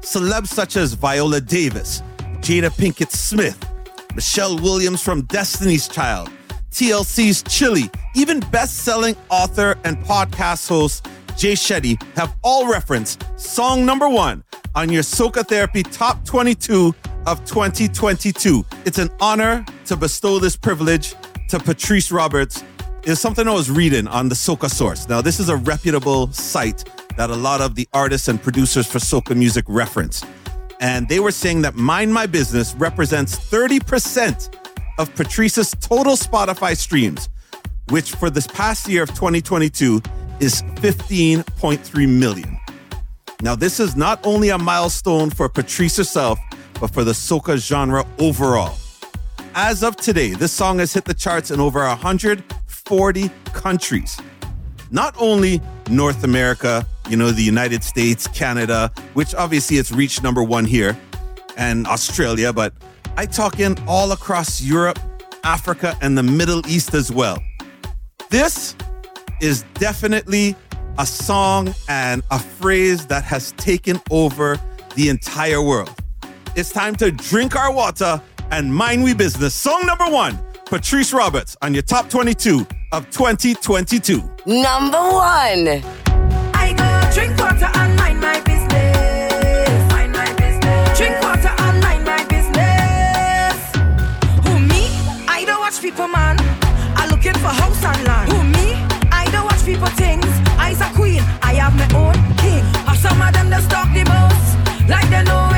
[0.00, 2.02] Celebs such as Viola Davis,
[2.40, 3.58] Jada Pinkett Smith,
[4.14, 6.30] Michelle Williams from Destiny's Child,
[6.70, 11.06] TLC's Chili, even best selling author and podcast host
[11.36, 14.42] Jay Shetty have all referenced song number one
[14.74, 16.94] on your Soca Therapy Top 22
[17.26, 18.64] of 2022.
[18.86, 21.14] It's an honor to bestow this privilege
[21.48, 22.64] to Patrice Roberts.
[23.04, 25.08] is something I was reading on the Soca Source.
[25.08, 26.84] Now, this is a reputable site
[27.16, 30.24] that a lot of the artists and producers for soca music reference.
[30.80, 34.54] And they were saying that Mind My Business represents 30%
[34.98, 37.28] of Patrice's total Spotify streams,
[37.90, 40.02] which for this past year of 2022
[40.40, 42.58] is 15.3 million.
[43.40, 46.38] Now, this is not only a milestone for Patrice herself,
[46.80, 48.76] but for the soca genre overall.
[49.58, 54.20] As of today, this song has hit the charts in over 140 countries.
[54.90, 60.42] Not only North America, you know, the United States, Canada, which obviously it's reached number
[60.42, 60.94] one here,
[61.56, 62.74] and Australia, but
[63.16, 64.98] I talk in all across Europe,
[65.42, 67.42] Africa, and the Middle East as well.
[68.28, 68.76] This
[69.40, 70.54] is definitely
[70.98, 74.60] a song and a phrase that has taken over
[74.96, 75.94] the entire world.
[76.56, 78.20] It's time to drink our water
[78.50, 79.54] and Mind We Business.
[79.54, 84.18] Song number one, Patrice Roberts on your top 22 of 2022.
[84.46, 85.82] Number one.
[86.54, 89.92] I go drink water and mind my business.
[89.92, 90.98] Mind my business.
[90.98, 93.56] Drink water and mind my business.
[94.46, 94.88] Who me?
[95.28, 96.36] I don't watch people, man.
[96.96, 98.32] I looking for house and land.
[98.32, 98.74] Who me?
[99.12, 100.26] I don't watch people things.
[100.58, 101.20] I's a queen.
[101.42, 102.64] I have my own king.
[102.88, 105.55] Or some of them just talk the most, like they know.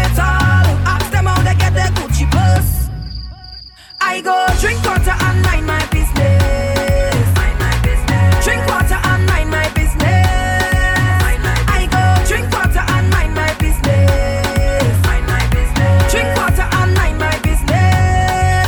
[4.19, 7.23] I go drink water and mind my business.
[7.39, 8.45] Mind my business.
[8.45, 11.23] Drink water and mind my business.
[11.23, 11.78] Mind my business.
[11.78, 15.07] I go drink water and mind my business.
[15.07, 16.11] Mind my business.
[16.11, 18.66] Drink water and mind my business.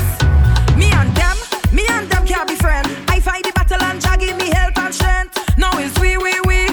[0.78, 1.36] Me and them,
[1.74, 2.86] me and them can't be friends.
[3.08, 5.34] I fight the battle and Jah give me help and strength.
[5.58, 6.70] Now it's we, we, we.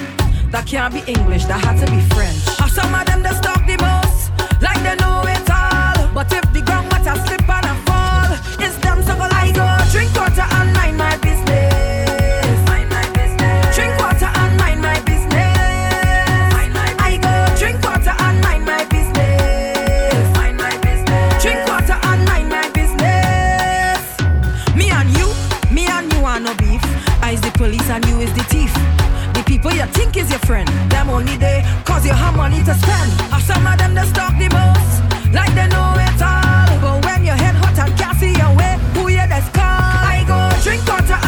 [0.54, 1.45] That can't be English.
[1.45, 2.45] That had to be French.
[2.62, 4.30] Or some of them that talk the most,
[4.62, 5.36] like they know it.
[27.68, 28.73] police and you is the thief.
[29.35, 32.73] The people you think is your friend, them only they cause you have money to
[32.84, 33.11] spend.
[33.34, 34.95] Have some of them that stalk the most,
[35.35, 36.72] like they know it all.
[36.84, 39.68] But when your head hot and can't see your way, who you that's call?
[40.15, 41.19] I go drink water